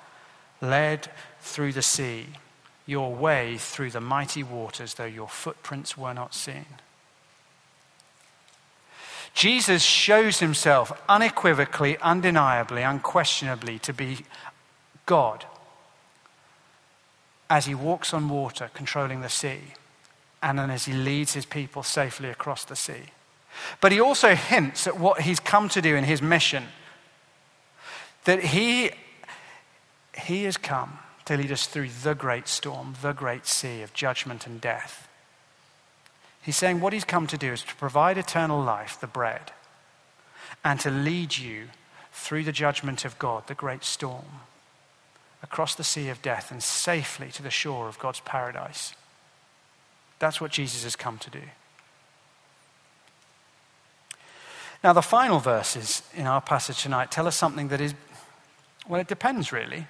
led 0.62 1.10
through 1.40 1.74
the 1.74 1.82
sea, 1.82 2.28
your 2.88 3.14
way 3.14 3.58
through 3.58 3.90
the 3.90 4.00
mighty 4.00 4.42
waters, 4.42 4.94
though 4.94 5.04
your 5.04 5.28
footprints 5.28 5.98
were 5.98 6.14
not 6.14 6.34
seen. 6.34 6.64
Jesus 9.34 9.82
shows 9.82 10.40
himself 10.40 10.98
unequivocally, 11.06 11.98
undeniably, 11.98 12.82
unquestionably 12.82 13.78
to 13.80 13.92
be 13.92 14.24
God 15.04 15.44
as 17.50 17.66
he 17.66 17.74
walks 17.74 18.14
on 18.14 18.30
water, 18.30 18.70
controlling 18.72 19.20
the 19.20 19.28
sea, 19.28 19.74
and 20.42 20.58
then 20.58 20.70
as 20.70 20.86
he 20.86 20.94
leads 20.94 21.34
his 21.34 21.44
people 21.44 21.82
safely 21.82 22.30
across 22.30 22.64
the 22.64 22.74
sea. 22.74 23.12
But 23.82 23.92
he 23.92 24.00
also 24.00 24.34
hints 24.34 24.86
at 24.86 24.98
what 24.98 25.20
he's 25.20 25.40
come 25.40 25.68
to 25.70 25.82
do 25.82 25.94
in 25.94 26.04
his 26.04 26.22
mission 26.22 26.64
that 28.24 28.42
he, 28.42 28.92
he 30.14 30.44
has 30.44 30.56
come 30.56 30.98
to 31.28 31.36
lead 31.36 31.52
us 31.52 31.66
through 31.66 31.90
the 32.02 32.14
great 32.14 32.48
storm, 32.48 32.94
the 33.02 33.12
great 33.12 33.46
sea 33.46 33.82
of 33.82 33.92
judgment 33.92 34.46
and 34.46 34.62
death. 34.62 35.06
He's 36.40 36.56
saying 36.56 36.80
what 36.80 36.94
he's 36.94 37.04
come 37.04 37.26
to 37.26 37.36
do 37.36 37.52
is 37.52 37.60
to 37.64 37.74
provide 37.74 38.16
eternal 38.16 38.62
life, 38.62 38.98
the 38.98 39.06
bread, 39.06 39.52
and 40.64 40.80
to 40.80 40.90
lead 40.90 41.36
you 41.36 41.66
through 42.12 42.44
the 42.44 42.52
judgment 42.52 43.04
of 43.04 43.18
God, 43.18 43.46
the 43.46 43.54
great 43.54 43.84
storm 43.84 44.40
across 45.42 45.74
the 45.74 45.84
sea 45.84 46.08
of 46.08 46.22
death 46.22 46.50
and 46.50 46.62
safely 46.62 47.28
to 47.32 47.42
the 47.42 47.50
shore 47.50 47.88
of 47.88 47.98
God's 47.98 48.20
paradise. 48.20 48.94
That's 50.20 50.40
what 50.40 50.50
Jesus 50.50 50.84
has 50.84 50.96
come 50.96 51.18
to 51.18 51.30
do. 51.30 51.42
Now, 54.82 54.94
the 54.94 55.02
final 55.02 55.40
verses 55.40 56.02
in 56.14 56.26
our 56.26 56.40
passage 56.40 56.82
tonight 56.82 57.10
tell 57.10 57.26
us 57.26 57.36
something 57.36 57.68
that 57.68 57.82
is, 57.82 57.92
well, 58.88 59.00
it 59.02 59.08
depends 59.08 59.52
really. 59.52 59.86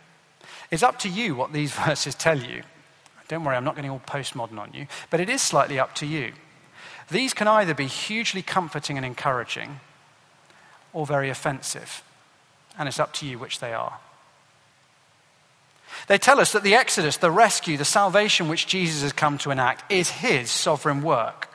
It's 0.70 0.82
up 0.82 0.98
to 1.00 1.08
you 1.08 1.34
what 1.34 1.52
these 1.52 1.72
verses 1.86 2.14
tell 2.14 2.38
you. 2.38 2.62
Don't 3.28 3.44
worry, 3.44 3.56
I'm 3.56 3.64
not 3.64 3.76
getting 3.76 3.90
all 3.90 4.00
postmodern 4.06 4.58
on 4.58 4.72
you, 4.72 4.86
but 5.10 5.20
it 5.20 5.28
is 5.28 5.42
slightly 5.42 5.78
up 5.78 5.94
to 5.96 6.06
you. 6.06 6.32
These 7.10 7.34
can 7.34 7.48
either 7.48 7.74
be 7.74 7.86
hugely 7.86 8.42
comforting 8.42 8.96
and 8.96 9.04
encouraging 9.04 9.80
or 10.92 11.06
very 11.06 11.30
offensive, 11.30 12.02
and 12.78 12.88
it's 12.88 12.98
up 12.98 13.12
to 13.14 13.26
you 13.26 13.38
which 13.38 13.60
they 13.60 13.72
are. 13.72 13.98
They 16.06 16.18
tell 16.18 16.40
us 16.40 16.52
that 16.52 16.62
the 16.62 16.74
Exodus, 16.74 17.16
the 17.16 17.30
rescue, 17.30 17.76
the 17.76 17.84
salvation 17.84 18.48
which 18.48 18.66
Jesus 18.66 19.02
has 19.02 19.12
come 19.12 19.38
to 19.38 19.50
enact 19.50 19.90
is 19.90 20.10
his 20.10 20.50
sovereign 20.50 21.02
work. 21.02 21.48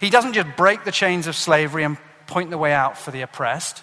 He 0.00 0.10
doesn't 0.10 0.32
just 0.32 0.56
break 0.56 0.84
the 0.84 0.92
chains 0.92 1.26
of 1.26 1.36
slavery 1.36 1.84
and 1.84 1.96
point 2.26 2.50
the 2.50 2.58
way 2.58 2.72
out 2.72 2.98
for 2.98 3.10
the 3.10 3.22
oppressed. 3.22 3.82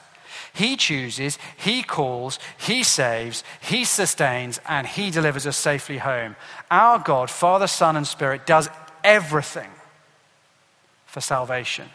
He 0.56 0.78
chooses, 0.78 1.38
He 1.58 1.84
calls, 1.84 2.40
He 2.58 2.82
saves, 2.84 3.44
He 3.62 3.86
sustains, 3.86 4.60
and 4.68 4.88
He 4.88 5.12
delivers 5.12 5.46
us 5.46 5.58
safely 5.58 6.00
home. 6.00 6.36
Our 6.72 6.98
God, 6.98 7.30
Father, 7.30 7.68
Son, 7.68 7.96
and 7.96 8.08
Spirit, 8.08 8.46
does 8.46 8.70
everything 9.04 9.70
for 11.06 11.22
salvation. 11.22 11.90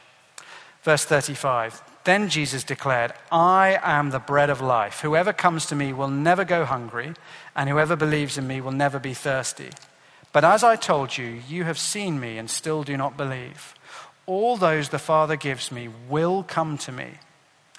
Verse 0.83 1.05
35 1.05 1.83
Then 2.05 2.29
Jesus 2.29 2.65
declared, 2.65 3.13
I 3.33 3.79
am 3.83 4.11
the 4.11 4.19
bread 4.19 4.51
of 4.51 4.61
life. 4.61 5.01
Whoever 5.01 5.33
comes 5.33 5.67
to 5.67 5.77
me 5.77 5.93
will 5.93 6.09
never 6.09 6.45
go 6.45 6.65
hungry 6.65 7.15
and 7.57 7.69
whoever 7.69 7.97
believes 7.97 8.39
in 8.39 8.47
me 8.47 8.61
will 8.61 8.73
never 8.73 8.99
be 8.99 9.15
thirsty. 9.15 9.71
But 10.33 10.45
as 10.45 10.63
I 10.63 10.77
told 10.77 11.19
you, 11.19 11.43
you 11.49 11.65
have 11.65 11.79
seen 11.79 12.21
me 12.21 12.39
and 12.39 12.49
still 12.49 12.83
do 12.83 12.97
not 12.97 13.17
believe. 13.17 13.75
All 14.27 14.57
those 14.57 14.91
the 14.91 14.99
Father 14.99 15.37
gives 15.37 15.73
me 15.73 15.89
will 16.09 16.43
come 16.45 16.79
to 16.79 16.93
me, 16.93 17.15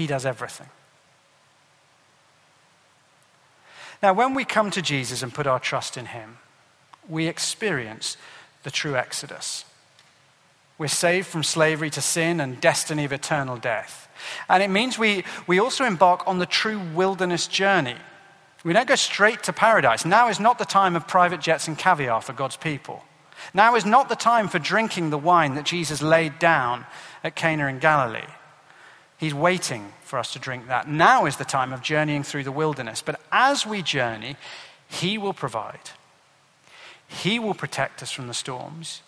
He 0.00 0.06
does 0.06 0.24
everything. 0.24 0.68
Now, 4.02 4.14
when 4.14 4.32
we 4.32 4.46
come 4.46 4.70
to 4.70 4.80
Jesus 4.80 5.22
and 5.22 5.34
put 5.34 5.46
our 5.46 5.60
trust 5.60 5.98
in 5.98 6.06
him, 6.06 6.38
we 7.06 7.26
experience 7.26 8.16
the 8.62 8.70
true 8.70 8.96
exodus. 8.96 9.66
We're 10.78 10.88
saved 10.88 11.26
from 11.26 11.42
slavery 11.42 11.90
to 11.90 12.00
sin 12.00 12.40
and 12.40 12.62
destiny 12.62 13.04
of 13.04 13.12
eternal 13.12 13.58
death. 13.58 14.08
And 14.48 14.62
it 14.62 14.70
means 14.70 14.98
we, 14.98 15.24
we 15.46 15.60
also 15.60 15.84
embark 15.84 16.26
on 16.26 16.38
the 16.38 16.46
true 16.46 16.80
wilderness 16.94 17.46
journey 17.46 17.96
we 18.62 18.74
don't 18.74 18.88
go 18.88 18.94
straight 18.94 19.42
to 19.44 19.52
paradise. 19.52 20.04
Now 20.04 20.28
is 20.28 20.38
not 20.38 20.58
the 20.58 20.66
time 20.66 20.94
of 20.94 21.08
private 21.08 21.40
jets 21.40 21.66
and 21.66 21.78
caviar 21.78 22.20
for 22.20 22.34
God's 22.34 22.58
people. 22.58 23.02
Now 23.54 23.74
is 23.74 23.86
not 23.86 24.10
the 24.10 24.16
time 24.16 24.48
for 24.48 24.58
drinking 24.58 25.08
the 25.08 25.18
wine 25.18 25.54
that 25.54 25.64
Jesus 25.64 26.02
laid 26.02 26.38
down 26.38 26.84
at 27.24 27.34
Cana 27.34 27.68
in 27.68 27.78
Galilee. 27.78 28.28
He's 29.20 29.34
waiting 29.34 29.92
for 30.02 30.18
us 30.18 30.32
to 30.32 30.38
drink 30.38 30.68
that. 30.68 30.88
Now 30.88 31.26
is 31.26 31.36
the 31.36 31.44
time 31.44 31.74
of 31.74 31.82
journeying 31.82 32.22
through 32.22 32.44
the 32.44 32.50
wilderness. 32.50 33.02
But 33.02 33.20
as 33.30 33.66
we 33.66 33.82
journey, 33.82 34.36
He 34.88 35.18
will 35.18 35.34
provide, 35.34 35.90
He 37.06 37.38
will 37.38 37.52
protect 37.52 38.02
us 38.02 38.10
from 38.10 38.28
the 38.28 38.34
storms, 38.34 39.02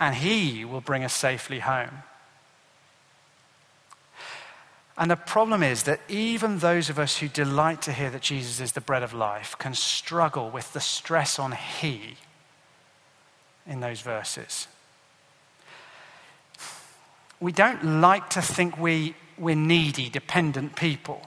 and 0.00 0.16
He 0.16 0.64
will 0.64 0.80
bring 0.80 1.04
us 1.04 1.14
safely 1.14 1.60
home. 1.60 2.02
And 4.98 5.08
the 5.08 5.16
problem 5.16 5.62
is 5.62 5.84
that 5.84 6.00
even 6.08 6.58
those 6.58 6.90
of 6.90 6.98
us 6.98 7.18
who 7.18 7.28
delight 7.28 7.82
to 7.82 7.92
hear 7.92 8.10
that 8.10 8.22
Jesus 8.22 8.60
is 8.60 8.72
the 8.72 8.80
bread 8.80 9.04
of 9.04 9.12
life 9.14 9.54
can 9.56 9.74
struggle 9.74 10.50
with 10.50 10.72
the 10.72 10.80
stress 10.80 11.38
on 11.38 11.52
He 11.52 12.16
in 13.68 13.78
those 13.78 14.00
verses. 14.00 14.66
We 17.40 17.52
don't 17.52 18.00
like 18.00 18.30
to 18.30 18.42
think 18.42 18.78
we, 18.78 19.14
we're 19.38 19.54
needy, 19.54 20.08
dependent 20.08 20.76
people. 20.76 21.20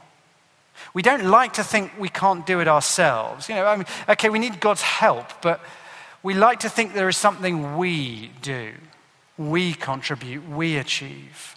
We 0.93 1.02
don't 1.02 1.26
like 1.26 1.54
to 1.54 1.63
think 1.63 1.91
we 2.00 2.10
can't 2.10 2.45
do 2.45 2.60
it 2.60 2.67
ourselves. 2.67 3.50
You 3.50 3.56
know, 3.56 3.65
I 3.65 3.76
mean, 3.76 3.86
okay, 4.08 4.30
we 4.30 4.39
need 4.39 4.60
God's 4.60 4.82
help, 4.82 5.41
but 5.41 5.62
we 6.24 6.34
like 6.34 6.62
to 6.62 6.69
think 6.69 6.93
there 6.93 7.10
is 7.10 7.17
something 7.17 7.78
we 7.78 8.32
do, 8.41 8.74
we 9.38 9.74
contribute, 9.74 10.48
we 10.48 10.78
achieve. 10.78 11.56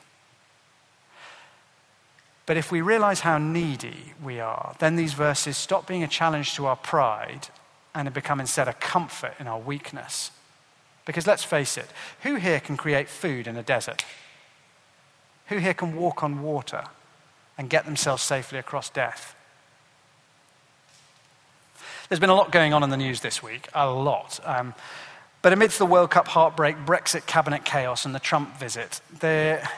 But 2.47 2.57
if 2.57 2.73
we 2.73 2.81
realize 2.81 3.21
how 3.21 3.38
needy 3.38 4.15
we 4.23 4.41
are, 4.41 4.75
then 4.79 4.97
these 4.97 5.15
verses 5.15 5.57
stop 5.57 5.87
being 5.87 6.03
a 6.03 6.09
challenge 6.09 6.55
to 6.57 6.67
our 6.67 6.77
pride 6.77 7.49
and 7.95 8.12
become 8.12 8.41
instead 8.41 8.69
a 8.69 8.73
comfort 8.75 9.35
in 9.38 9.47
our 9.47 9.59
weakness. 9.59 10.31
Because 11.05 11.27
let's 11.27 11.45
face 11.45 11.77
it, 11.77 11.87
who 12.23 12.37
here 12.37 12.61
can 12.61 12.77
create 12.77 13.09
food 13.09 13.47
in 13.47 13.57
a 13.57 13.62
desert? 13.62 14.05
Who 15.48 15.59
here 15.59 15.74
can 15.74 15.96
walk 15.96 16.22
on 16.22 16.42
water 16.42 16.85
and 17.59 17.68
get 17.68 17.85
themselves 17.85 18.22
safely 18.22 18.59
across 18.59 18.90
death? 18.90 19.35
There's 22.09 22.20
been 22.20 22.31
a 22.31 22.35
lot 22.35 22.52
going 22.52 22.74
on 22.74 22.83
in 22.83 22.90
the 22.90 22.96
news 22.96 23.20
this 23.20 23.42
week, 23.42 23.68
a 23.74 23.90
lot. 23.90 24.38
Um, 24.44 24.74
but 25.40 25.52
amidst 25.52 25.78
the 25.78 25.87
World 25.87 26.11
Cup 26.11 26.28
heartbreak, 26.28 26.76
Brexit 26.85 27.26
cabinet 27.26 27.64
chaos, 27.64 28.05
and 28.05 28.14
the 28.14 28.20
Trump 28.20 28.59
visit, 28.59 29.00
there 29.20 29.68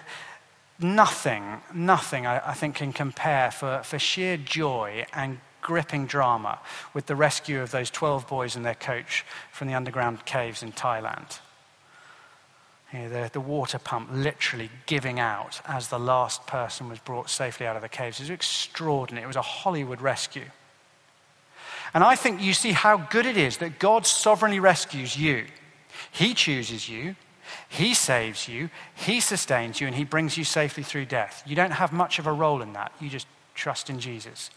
nothing, 0.79 1.63
nothing, 1.73 2.27
I, 2.27 2.51
I, 2.51 2.55
think, 2.55 2.77
can 2.77 2.93
compare 2.93 3.51
for, 3.51 3.83
for 3.85 3.99
sheer 3.99 4.37
joy 4.37 5.07
and 5.13 5.39
gripping 5.63 6.07
drama 6.07 6.59
with 6.93 7.07
the 7.07 7.17
rescue 7.17 7.61
of 7.63 7.71
those 7.71 7.91
12 7.91 8.29
boys 8.29 8.57
and 8.57 8.65
their 8.65 8.75
coach 8.75 9.25
from 9.51 9.69
the 9.69 9.75
underground 9.75 10.25
caves 10.27 10.63
in 10.63 10.73
Thailand. 10.73 11.39
You 12.95 13.01
know, 13.01 13.09
the, 13.09 13.31
the 13.33 13.41
water 13.41 13.79
pump 13.79 14.09
literally 14.13 14.71
giving 14.87 15.19
out 15.19 15.61
as 15.67 15.89
the 15.89 15.99
last 15.99 16.47
person 16.47 16.89
was 16.89 17.01
brought 17.01 17.29
safely 17.29 17.67
out 17.67 17.75
of 17.75 17.83
the 17.83 17.89
caves. 17.89 18.21
It 18.21 18.23
was 18.23 18.31
extraordinary. 18.31 19.25
It 19.25 19.27
was 19.27 19.37
a 19.37 19.43
Hollywood 19.43 20.01
rescue. 20.01 20.45
And 21.93 22.05
I 22.05 22.15
think 22.15 22.41
you 22.41 22.55
see 22.55 22.73
how 22.73 22.97
good 22.97 23.27
it 23.27 23.37
is 23.37 23.57
that 23.59 23.81
God 23.81 24.07
sovereignly 24.07 24.61
rescues 24.61 25.17
you. 25.17 25.47
He 26.13 26.35
chooses 26.35 26.89
you, 26.89 27.17
he 27.69 27.95
saves 27.95 28.49
you, 28.49 28.71
He 28.95 29.21
sustains 29.21 29.81
you, 29.81 29.87
and 29.87 29.97
He 29.97 30.05
brings 30.05 30.37
you 30.37 30.45
safely 30.45 30.83
through 30.83 31.07
death. 31.07 31.43
You 31.47 31.57
don't 31.57 31.73
have 31.73 31.93
much 31.93 32.19
of 32.19 32.27
a 32.27 32.33
role 32.33 32.63
in 32.63 32.73
that. 32.73 32.93
You 33.01 33.09
just 33.09 33.27
trust 33.55 33.91
in 33.91 34.01
Jesus. 34.01 34.51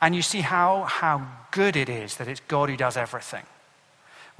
And 0.00 0.14
you 0.14 0.22
see 0.22 0.40
how, 0.40 0.84
how 0.84 1.26
good 1.50 1.76
it 1.76 1.88
is 1.88 2.16
that 2.16 2.28
it's 2.28 2.40
God 2.48 2.70
who 2.70 2.76
does 2.76 2.96
everything. 2.96 3.44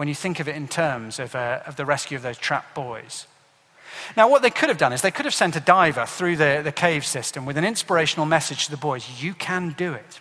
When 0.01 0.09
you 0.09 0.15
think 0.15 0.41
of 0.41 0.49
it 0.49 0.57
in 0.57 0.67
terms 0.67 1.19
of, 1.19 1.35
uh, 1.35 1.61
of 1.67 1.77
the 1.77 1.85
rescue 1.85 2.17
of 2.17 2.23
those 2.23 2.39
trapped 2.39 2.75
boys. 2.75 3.27
Now, 4.17 4.31
what 4.31 4.41
they 4.41 4.49
could 4.49 4.71
have 4.71 4.79
done 4.79 4.95
is 4.95 5.03
they 5.03 5.11
could 5.11 5.27
have 5.27 5.35
sent 5.35 5.57
a 5.57 5.61
diver 5.61 6.07
through 6.07 6.37
the, 6.37 6.63
the 6.65 6.73
cave 6.73 7.05
system 7.05 7.45
with 7.45 7.59
an 7.59 7.67
inspirational 7.67 8.25
message 8.25 8.65
to 8.65 8.71
the 8.71 8.79
boys 8.79 9.23
you 9.23 9.35
can 9.35 9.75
do 9.77 9.93
it. 9.93 10.21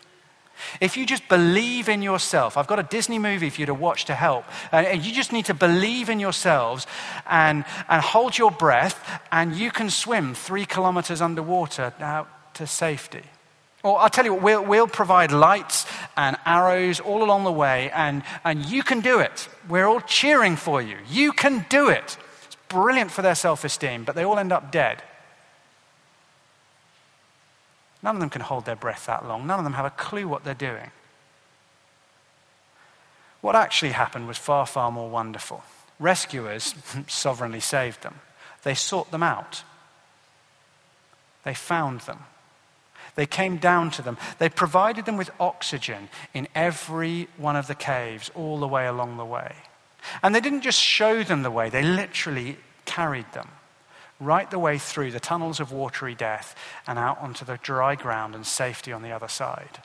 If 0.81 0.97
you 0.97 1.05
just 1.05 1.29
believe 1.29 1.87
in 1.87 2.01
yourself, 2.01 2.57
I've 2.57 2.67
got 2.67 2.79
a 2.79 2.83
Disney 2.83 3.19
movie 3.19 3.49
for 3.49 3.61
you 3.61 3.67
to 3.67 3.73
watch 3.73 4.03
to 4.07 4.15
help. 4.15 4.43
And 4.73 5.01
you 5.01 5.13
just 5.13 5.31
need 5.31 5.45
to 5.45 5.53
believe 5.53 6.09
in 6.09 6.19
yourselves 6.19 6.85
and, 7.25 7.63
and 7.87 8.01
hold 8.01 8.37
your 8.37 8.51
breath, 8.51 9.21
and 9.31 9.55
you 9.55 9.71
can 9.71 9.89
swim 9.89 10.35
three 10.35 10.65
kilometers 10.65 11.21
underwater 11.21 11.93
out 12.01 12.27
to 12.55 12.67
safety. 12.67 13.23
Or 13.83 13.99
I'll 13.99 14.09
tell 14.09 14.25
you 14.25 14.33
what, 14.33 14.43
we'll, 14.43 14.65
we'll 14.65 14.87
provide 14.87 15.31
lights 15.31 15.85
and 16.17 16.35
arrows 16.45 16.99
all 16.99 17.23
along 17.23 17.45
the 17.45 17.51
way, 17.51 17.89
and, 17.91 18.23
and 18.43 18.65
you 18.65 18.83
can 18.83 18.99
do 18.99 19.19
it. 19.19 19.47
We're 19.69 19.85
all 19.85 20.01
cheering 20.01 20.57
for 20.57 20.81
you. 20.81 20.97
You 21.09 21.31
can 21.31 21.65
do 21.69 21.89
it 21.89 22.17
It's 22.47 22.57
brilliant 22.67 23.11
for 23.11 23.21
their 23.21 23.35
self 23.35 23.63
esteem, 23.63 24.03
but 24.03 24.15
they 24.15 24.25
all 24.25 24.37
end 24.37 24.51
up 24.51 24.71
dead. 24.71 25.01
None 28.01 28.15
of 28.15 28.19
them 28.19 28.29
can 28.29 28.41
hold 28.41 28.65
their 28.65 28.75
breath 28.75 29.05
that 29.07 29.25
long. 29.25 29.47
None 29.47 29.59
of 29.59 29.65
them 29.65 29.73
have 29.73 29.85
a 29.85 29.89
clue 29.89 30.27
what 30.27 30.43
they're 30.43 30.53
doing. 30.53 30.91
What 33.41 33.55
actually 33.55 33.91
happened 33.91 34.27
was 34.27 34.37
far, 34.37 34.65
far 34.65 34.91
more 34.91 35.09
wonderful. 35.09 35.63
Rescuers 35.99 36.75
sovereignly 37.07 37.59
saved 37.59 38.03
them. 38.03 38.15
They 38.63 38.73
sought 38.73 39.11
them 39.11 39.23
out. 39.23 39.63
They 41.43 41.53
found 41.53 42.01
them. 42.01 42.19
They 43.15 43.25
came 43.25 43.57
down 43.57 43.91
to 43.91 44.01
them. 44.01 44.17
They 44.37 44.49
provided 44.49 45.05
them 45.05 45.17
with 45.17 45.31
oxygen 45.39 46.09
in 46.33 46.47
every 46.55 47.27
one 47.37 47.55
of 47.55 47.67
the 47.67 47.75
caves 47.75 48.31
all 48.35 48.59
the 48.59 48.67
way 48.67 48.87
along 48.87 49.17
the 49.17 49.25
way. 49.25 49.53
And 50.23 50.33
they 50.33 50.41
didn't 50.41 50.61
just 50.61 50.79
show 50.79 51.23
them 51.23 51.43
the 51.43 51.51
way, 51.51 51.69
they 51.69 51.83
literally 51.83 52.57
carried 52.85 53.31
them 53.33 53.49
right 54.19 54.49
the 54.51 54.59
way 54.59 54.77
through 54.77 55.11
the 55.11 55.19
tunnels 55.19 55.59
of 55.59 55.71
watery 55.71 56.15
death 56.15 56.55
and 56.85 56.99
out 56.99 57.19
onto 57.19 57.45
the 57.45 57.57
dry 57.63 57.95
ground 57.95 58.35
and 58.35 58.45
safety 58.45 58.91
on 58.91 59.01
the 59.01 59.11
other 59.11 59.27
side. 59.27 59.79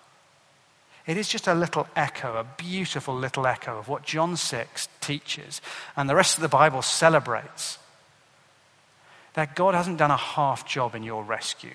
It 1.07 1.17
is 1.17 1.29
just 1.29 1.47
a 1.47 1.55
little 1.55 1.87
echo, 1.95 2.37
a 2.37 2.47
beautiful 2.57 3.15
little 3.15 3.47
echo 3.47 3.79
of 3.79 3.89
what 3.89 4.05
John 4.05 4.37
6 4.37 4.89
teaches 5.01 5.61
and 5.97 6.09
the 6.09 6.15
rest 6.15 6.39
of 6.39 6.43
the 6.43 6.49
Bible 6.49 6.83
celebrates. 6.83 7.79
That 9.35 9.55
God 9.55 9.75
hasn't 9.75 9.99
done 9.99 10.11
a 10.11 10.17
half 10.17 10.67
job 10.67 10.95
in 10.95 11.03
your 11.03 11.23
rescue. 11.23 11.75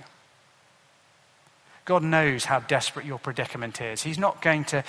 God 1.89 2.03
knows 2.03 2.45
how 2.45 2.59
desperate 2.59 3.03
your 3.07 3.17
predicament 3.17 3.81
is. 3.81 4.03
He's 4.03 4.19
not 4.19 4.43
going 4.43 4.63
to 4.65 4.83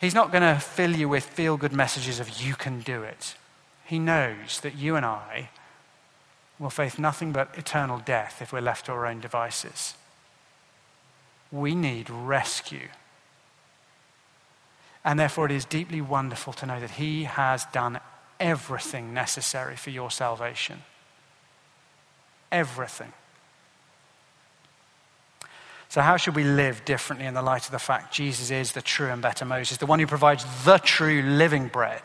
He's 0.00 0.14
not 0.14 0.32
going 0.32 0.42
to 0.42 0.58
fill 0.58 0.96
you 0.96 1.06
with 1.06 1.24
feel 1.24 1.58
good 1.58 1.74
messages 1.74 2.20
of 2.20 2.40
you 2.40 2.54
can 2.54 2.80
do 2.80 3.02
it. 3.02 3.34
He 3.84 3.98
knows 3.98 4.60
that 4.60 4.74
you 4.74 4.96
and 4.96 5.04
I 5.04 5.50
will 6.58 6.70
face 6.70 6.98
nothing 6.98 7.32
but 7.32 7.50
eternal 7.58 7.98
death 7.98 8.40
if 8.40 8.50
we're 8.50 8.62
left 8.62 8.86
to 8.86 8.92
our 8.92 9.04
own 9.04 9.20
devices. 9.20 9.92
We 11.52 11.74
need 11.74 12.08
rescue. 12.08 12.88
And 15.04 15.20
therefore, 15.20 15.46
it 15.46 15.52
is 15.52 15.66
deeply 15.66 16.00
wonderful 16.00 16.54
to 16.54 16.66
know 16.66 16.80
that 16.80 16.92
He 16.92 17.24
has 17.24 17.66
done 17.74 18.00
everything 18.40 19.12
necessary 19.12 19.76
for 19.76 19.90
your 19.90 20.10
salvation. 20.10 20.82
Everything. 22.50 23.12
So, 25.90 26.02
how 26.02 26.18
should 26.18 26.36
we 26.36 26.44
live 26.44 26.84
differently 26.84 27.26
in 27.26 27.34
the 27.34 27.42
light 27.42 27.64
of 27.64 27.72
the 27.72 27.78
fact 27.78 28.12
Jesus 28.12 28.50
is 28.50 28.72
the 28.72 28.82
true 28.82 29.08
and 29.08 29.22
better 29.22 29.44
Moses, 29.44 29.78
the 29.78 29.86
one 29.86 29.98
who 29.98 30.06
provides 30.06 30.44
the 30.64 30.78
true 30.78 31.22
living 31.22 31.68
bread, 31.68 32.02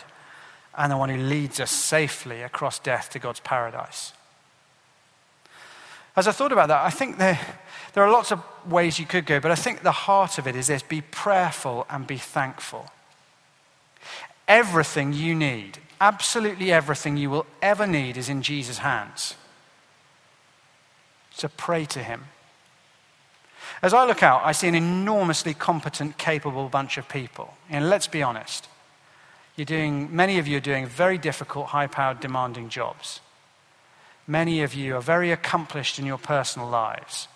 and 0.75 0.91
the 0.91 0.97
one 0.97 1.09
who 1.09 1.17
leads 1.17 1.59
us 1.59 1.71
safely 1.71 2.41
across 2.41 2.79
death 2.79 3.09
to 3.11 3.19
God's 3.19 3.41
paradise? 3.41 4.13
As 6.15 6.27
I 6.27 6.31
thought 6.31 6.51
about 6.51 6.67
that, 6.67 6.85
I 6.85 6.91
think 6.91 7.17
there, 7.17 7.39
there 7.93 8.03
are 8.03 8.11
lots 8.11 8.31
of 8.31 8.41
ways 8.69 8.99
you 8.99 9.05
could 9.05 9.25
go, 9.25 9.39
but 9.39 9.51
I 9.51 9.55
think 9.55 9.81
the 9.81 9.91
heart 9.91 10.37
of 10.37 10.47
it 10.47 10.55
is 10.55 10.67
this 10.67 10.83
be 10.83 11.01
prayerful 11.01 11.85
and 11.89 12.07
be 12.07 12.17
thankful. 12.17 12.85
Everything 14.47 15.11
you 15.11 15.35
need, 15.35 15.79
absolutely 15.99 16.71
everything 16.71 17.17
you 17.17 17.29
will 17.29 17.45
ever 17.61 17.87
need, 17.87 18.15
is 18.15 18.29
in 18.29 18.41
Jesus' 18.43 18.77
hands. 18.77 19.35
So 21.31 21.49
pray 21.57 21.85
to 21.85 22.03
Him. 22.03 22.25
As 23.83 23.93
I 23.93 24.05
look 24.05 24.23
out, 24.23 24.41
I 24.45 24.53
see 24.53 24.69
an 24.69 24.75
enormously 24.75 25.53
competent, 25.53 26.17
capable 26.17 26.69
bunch 26.69 26.97
of 26.97 27.09
people. 27.09 27.53
And 27.69 27.89
let's 27.89 28.07
be 28.07 28.23
honest, 28.23 28.69
you're 29.57 29.65
doing, 29.65 30.15
many 30.15 30.39
of 30.39 30.47
you 30.47 30.57
are 30.57 30.61
doing 30.61 30.87
very 30.87 31.17
difficult, 31.17 31.67
high 31.67 31.87
powered, 31.87 32.21
demanding 32.21 32.69
jobs. 32.69 33.19
Many 34.25 34.63
of 34.63 34.73
you 34.73 34.95
are 34.95 35.01
very 35.01 35.33
accomplished 35.33 35.99
in 35.99 36.05
your 36.05 36.17
personal 36.17 36.69
lives. 36.69 37.27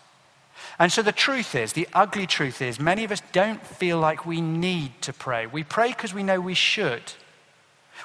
And 0.79 0.89
so 0.89 1.01
the 1.01 1.11
truth 1.11 1.53
is, 1.53 1.73
the 1.73 1.89
ugly 1.93 2.25
truth 2.25 2.61
is, 2.61 2.79
many 2.79 3.03
of 3.03 3.11
us 3.11 3.21
don't 3.33 3.63
feel 3.65 3.99
like 3.99 4.25
we 4.25 4.39
need 4.39 5.01
to 5.01 5.11
pray. 5.11 5.47
We 5.47 5.65
pray 5.65 5.89
because 5.89 6.13
we 6.13 6.23
know 6.23 6.39
we 6.39 6.53
should. 6.53 7.03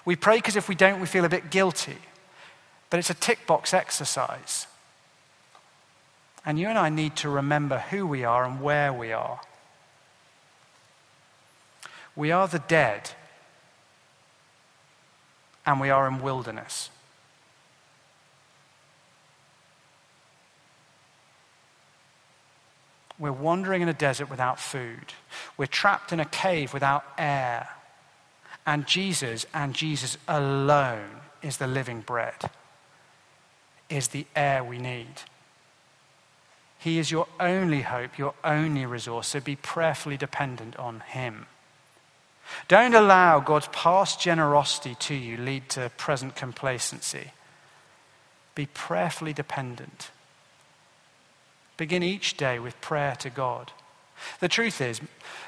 We 0.05 0.17
pray 0.17 0.39
because 0.39 0.57
if 0.57 0.69
we 0.69 0.75
don't, 0.75 1.01
we 1.01 1.07
feel 1.07 1.25
a 1.25 1.29
bit 1.29 1.51
guilty. 1.51 1.99
But 2.91 2.99
it's 2.99 3.09
a 3.09 3.15
tick 3.15 3.47
box 3.47 3.73
exercise. 3.73 4.67
And 6.45 6.59
you 6.59 6.69
and 6.69 6.79
I 6.79 6.89
need 6.89 7.17
to 7.17 7.29
remember 7.29 7.79
who 7.79 8.07
we 8.07 8.25
are 8.25 8.45
and 8.45 8.61
where 8.61 8.93
we 8.93 9.13
are. 9.13 9.41
We 12.15 12.31
are 12.31 12.49
the 12.49 12.59
dead, 12.59 13.13
and 15.65 15.81
we 15.81 15.89
are 15.89 16.07
in 16.09 16.21
wilderness. 16.21 16.91
We're 23.19 23.31
wandering 23.31 23.83
in 23.83 23.89
a 23.89 23.95
desert 23.95 24.29
without 24.29 24.59
food. 24.59 25.15
We're 25.57 25.67
trapped 25.67 26.13
in 26.13 26.19
a 26.19 26.25
cave 26.25 26.75
without 26.75 27.05
air. 27.17 27.69
And 28.67 28.87
Jesus, 28.87 29.47
and 29.55 29.75
Jesus 29.75 30.19
alone, 30.27 31.21
is 31.41 31.59
the 31.59 31.67
living 31.67 32.01
bread, 32.01 32.51
is 33.89 34.09
the 34.09 34.27
air 34.35 34.65
we 34.65 34.79
need. 34.79 35.23
He 36.83 36.99
is 36.99 37.13
your 37.13 37.29
only 37.39 37.83
hope, 37.83 38.19
your 38.19 38.35
only 38.43 38.87
resource, 38.87 39.29
so 39.29 39.41
be 39.41 39.55
prayerfully 39.55 40.17
dependent 40.17 40.77
on 40.77 41.01
Him. 41.01 41.47
Don't 42.67 42.95
allow 42.95 43.39
God's 43.39 43.69
past 43.69 44.21
generosity 44.21 44.97
to 44.97 45.15
you 45.15 45.37
lead 45.37 45.69
to 45.71 45.93
present 45.97 46.35
complacency. 46.35 47.31
Be 48.57 48.67
prayerfully 48.67 49.33
dependent. 49.33 50.11
Begin 51.77 52.03
each 52.03 52.37
day 52.37 52.59
with 52.59 52.81
prayer 52.81 53.15
to 53.21 53.31
God. 53.31 53.71
The 54.41 54.49
truth 54.49 54.81
is, 54.81 55.01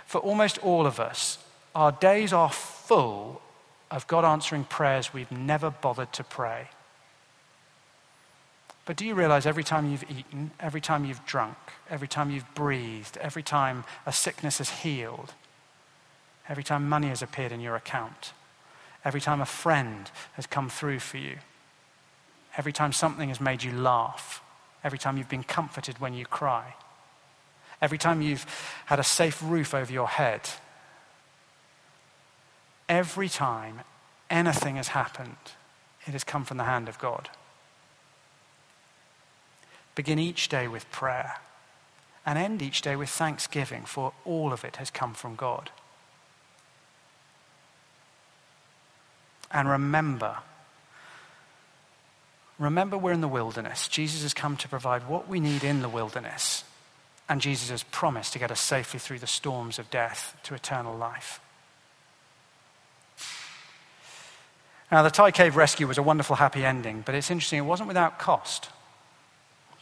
for 0.07 0.21
almost 0.21 0.59
all 0.59 0.87
of 0.87 1.01
us, 1.01 1.39
our 1.75 1.91
days 1.91 2.33
are 2.33 2.51
full 2.51 3.43
of 3.91 4.07
God 4.07 4.25
answering 4.25 4.65
prayers 4.65 5.13
we've 5.13 5.33
never 5.33 5.71
bothered 5.71 6.13
to 6.13 6.23
pray. 6.23 6.69
But 8.85 8.97
do 8.97 9.07
you 9.07 9.15
realize 9.15 9.47
every 9.47 9.65
time 9.65 9.91
you've 9.91 10.05
eaten, 10.11 10.51
every 10.61 10.81
time 10.81 11.05
you've 11.05 11.25
drunk, 11.25 11.57
every 11.89 12.09
time 12.09 12.31
you've 12.31 12.55
breathed, 12.55 13.17
every 13.19 13.43
time 13.43 13.85
a 14.05 14.13
sickness 14.13 14.59
has 14.59 14.69
healed, 14.69 15.33
every 16.49 16.65
time 16.65 16.89
money 16.89 17.09
has 17.09 17.23
appeared 17.23 17.53
in 17.53 17.61
your 17.61 17.77
account, 17.77 18.33
every 19.05 19.21
time 19.21 19.41
a 19.41 19.47
friend 19.47 20.11
has 20.35 20.47
come 20.47 20.69
through 20.69 20.99
for 20.99 21.17
you, 21.17 21.39
every 22.59 22.73
time 22.73 22.93
something 22.93 23.29
has 23.31 23.41
made 23.41 23.63
you 23.63 23.73
laugh, 23.73 24.43
every 24.83 24.99
time 24.99 25.17
you've 25.17 25.31
been 25.31 25.45
comforted 25.45 25.99
when 25.99 26.13
you 26.13 26.27
cry, 26.27 26.75
every 27.81 27.99
time 27.99 28.21
you've 28.21 28.45
had 28.87 29.01
a 29.01 29.05
safe 29.05 29.43
roof 29.43 29.73
over 29.73 29.93
your 29.93 30.09
head, 30.09 30.43
every 32.87 33.31
time 33.31 33.81
anything 34.29 34.77
has 34.77 34.89
happened, 34.89 35.37
it 36.07 36.13
has 36.13 36.23
come 36.23 36.45
from 36.45 36.59
the 36.59 36.65
hand 36.65 36.87
of 36.87 36.99
God. 36.99 37.31
Begin 39.95 40.19
each 40.19 40.49
day 40.49 40.69
with 40.69 40.91
prayer 40.91 41.37
and 42.27 42.39
end 42.39 42.63
each 42.63 42.81
day 42.81 42.97
with 42.97 43.11
thanksgiving, 43.11 43.85
for 43.85 44.13
all 44.25 44.53
of 44.53 44.65
it 44.65 44.77
has 44.77 44.91
come 44.91 45.15
from 45.15 45.37
God. 45.37 45.71
And 49.51 49.69
remember, 49.69 50.39
remember 52.59 52.99
we're 52.99 53.13
in 53.13 53.21
the 53.21 53.29
wilderness. 53.29 53.87
Jesus 53.89 54.23
has 54.23 54.35
come 54.35 54.57
to 54.57 54.69
provide 54.69 55.07
what 55.09 55.29
we 55.29 55.39
need 55.39 55.63
in 55.63 55.83
the 55.83 55.89
wilderness. 55.89 56.65
And 57.29 57.41
Jesus 57.41 57.71
has 57.71 57.83
promised 57.85 58.33
to 58.33 58.39
get 58.39 58.51
us 58.51 58.61
safely 58.61 58.99
through 58.99 59.21
the 59.21 59.27
storms 59.27 59.79
of 59.79 59.91
death 59.91 60.37
to 60.45 60.55
eternal 60.55 60.97
life. 60.97 61.41
Now, 64.91 65.03
the 65.03 65.11
Thai 65.11 65.31
cave 65.31 65.57
rescue 65.57 65.87
was 65.87 65.99
a 65.99 66.03
wonderful, 66.03 66.37
happy 66.37 66.65
ending, 66.65 67.03
but 67.05 67.15
it's 67.15 67.31
interesting, 67.31 67.59
it 67.59 67.63
wasn't 67.63 67.89
without 67.89 68.19
cost. 68.19 68.69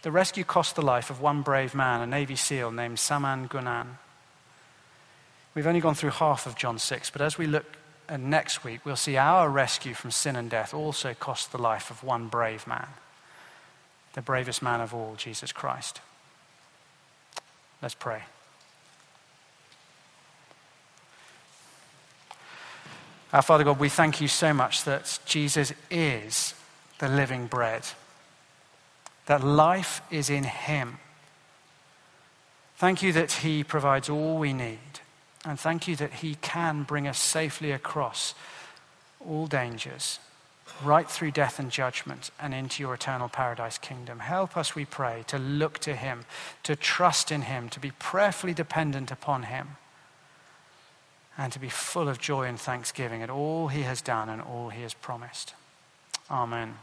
The 0.03 0.11
rescue 0.11 0.43
cost 0.43 0.75
the 0.75 0.83
life 0.83 1.11
of 1.11 1.21
one 1.21 1.43
brave 1.43 1.75
man, 1.75 2.01
a 2.01 2.07
Navy 2.07 2.35
SEAL 2.35 2.73
named 2.73 2.99
Saman 2.99 3.49
Gunan. 3.49 3.87
We've 5.55 5.67
only 5.67 5.81
gone 5.81 5.95
through 5.95 6.11
half 6.11 6.47
of 6.47 6.57
John 6.57 6.79
6, 6.79 7.11
but 7.11 7.23
as 7.23 7.39
we 7.39 7.47
look 7.47 7.67
next 8.19 8.65
week, 8.65 8.85
we'll 8.85 8.97
see 8.97 9.17
our 9.17 9.49
rescue 9.49 9.95
from 9.95 10.11
sin 10.11 10.35
and 10.35 10.51
death 10.51 10.75
also 10.75 11.15
cost 11.15 11.53
the 11.53 11.59
life 11.59 11.89
of 11.89 12.03
one 12.03 12.27
brave 12.27 12.67
man, 12.67 12.89
the 14.15 14.23
bravest 14.23 14.61
man 14.61 14.81
of 14.81 14.93
all, 14.93 15.15
Jesus 15.17 15.53
Christ. 15.53 16.01
Let's 17.81 17.95
pray. 17.95 18.23
Our 23.33 23.43
Father 23.43 23.65
God, 23.65 23.79
we 23.79 23.89
thank 23.89 24.21
you 24.21 24.29
so 24.29 24.53
much 24.53 24.85
that 24.85 25.21
Jesus 25.27 25.73
is 25.91 26.55
the 26.99 27.09
living 27.09 27.47
bread, 27.47 27.87
that 29.27 29.45
life 29.45 30.03
is 30.11 30.29
in 30.31 30.45
him. 30.45 30.99
Thank 32.77 33.03
you 33.03 33.13
that 33.13 33.33
he 33.33 33.63
provides 33.63 34.09
all 34.09 34.39
we 34.39 34.53
need. 34.53 34.79
And 35.45 35.59
thank 35.59 35.89
you 35.89 35.97
that 35.97 36.15
He 36.15 36.37
can 36.37 36.85
bring 36.85 37.09
us 37.09 37.19
safely 37.19 37.73
across 37.73 38.35
all 39.21 39.47
dangers, 39.47 40.21
right 40.85 41.09
through 41.09 41.33
death 41.33 41.59
and 41.59 41.71
judgment, 41.71 42.31
and 42.41 42.55
into 42.55 42.83
your 42.83 42.95
eternal 42.95 43.29
paradise 43.29 43.79
kingdom. 43.79 44.21
Help 44.21 44.57
us, 44.57 44.75
we 44.75 44.85
pray, 44.85 45.25
to 45.27 45.39
look 45.39 45.79
to 45.81 45.97
Him, 45.97 46.25
to 46.63 46.77
trust 46.77 47.33
in 47.33 47.43
Him, 47.43 47.69
to 47.71 47.81
be 47.81 47.91
prayerfully 47.99 48.55
dependent 48.55 49.11
upon 49.11 49.45
Him, 49.45 49.77
and 51.37 51.53
to 51.53 51.59
be 51.59 51.69
full 51.69 52.09
of 52.09 52.21
joy 52.21 52.45
and 52.45 52.61
thanksgiving 52.61 53.23
at 53.23 53.31
all 53.31 53.69
He 53.69 53.83
has 53.83 54.01
done 54.01 54.29
and 54.29 54.41
all 54.41 54.69
He 54.69 54.83
has 54.83 54.95
promised. 54.95 55.55
Amen. 56.31 56.77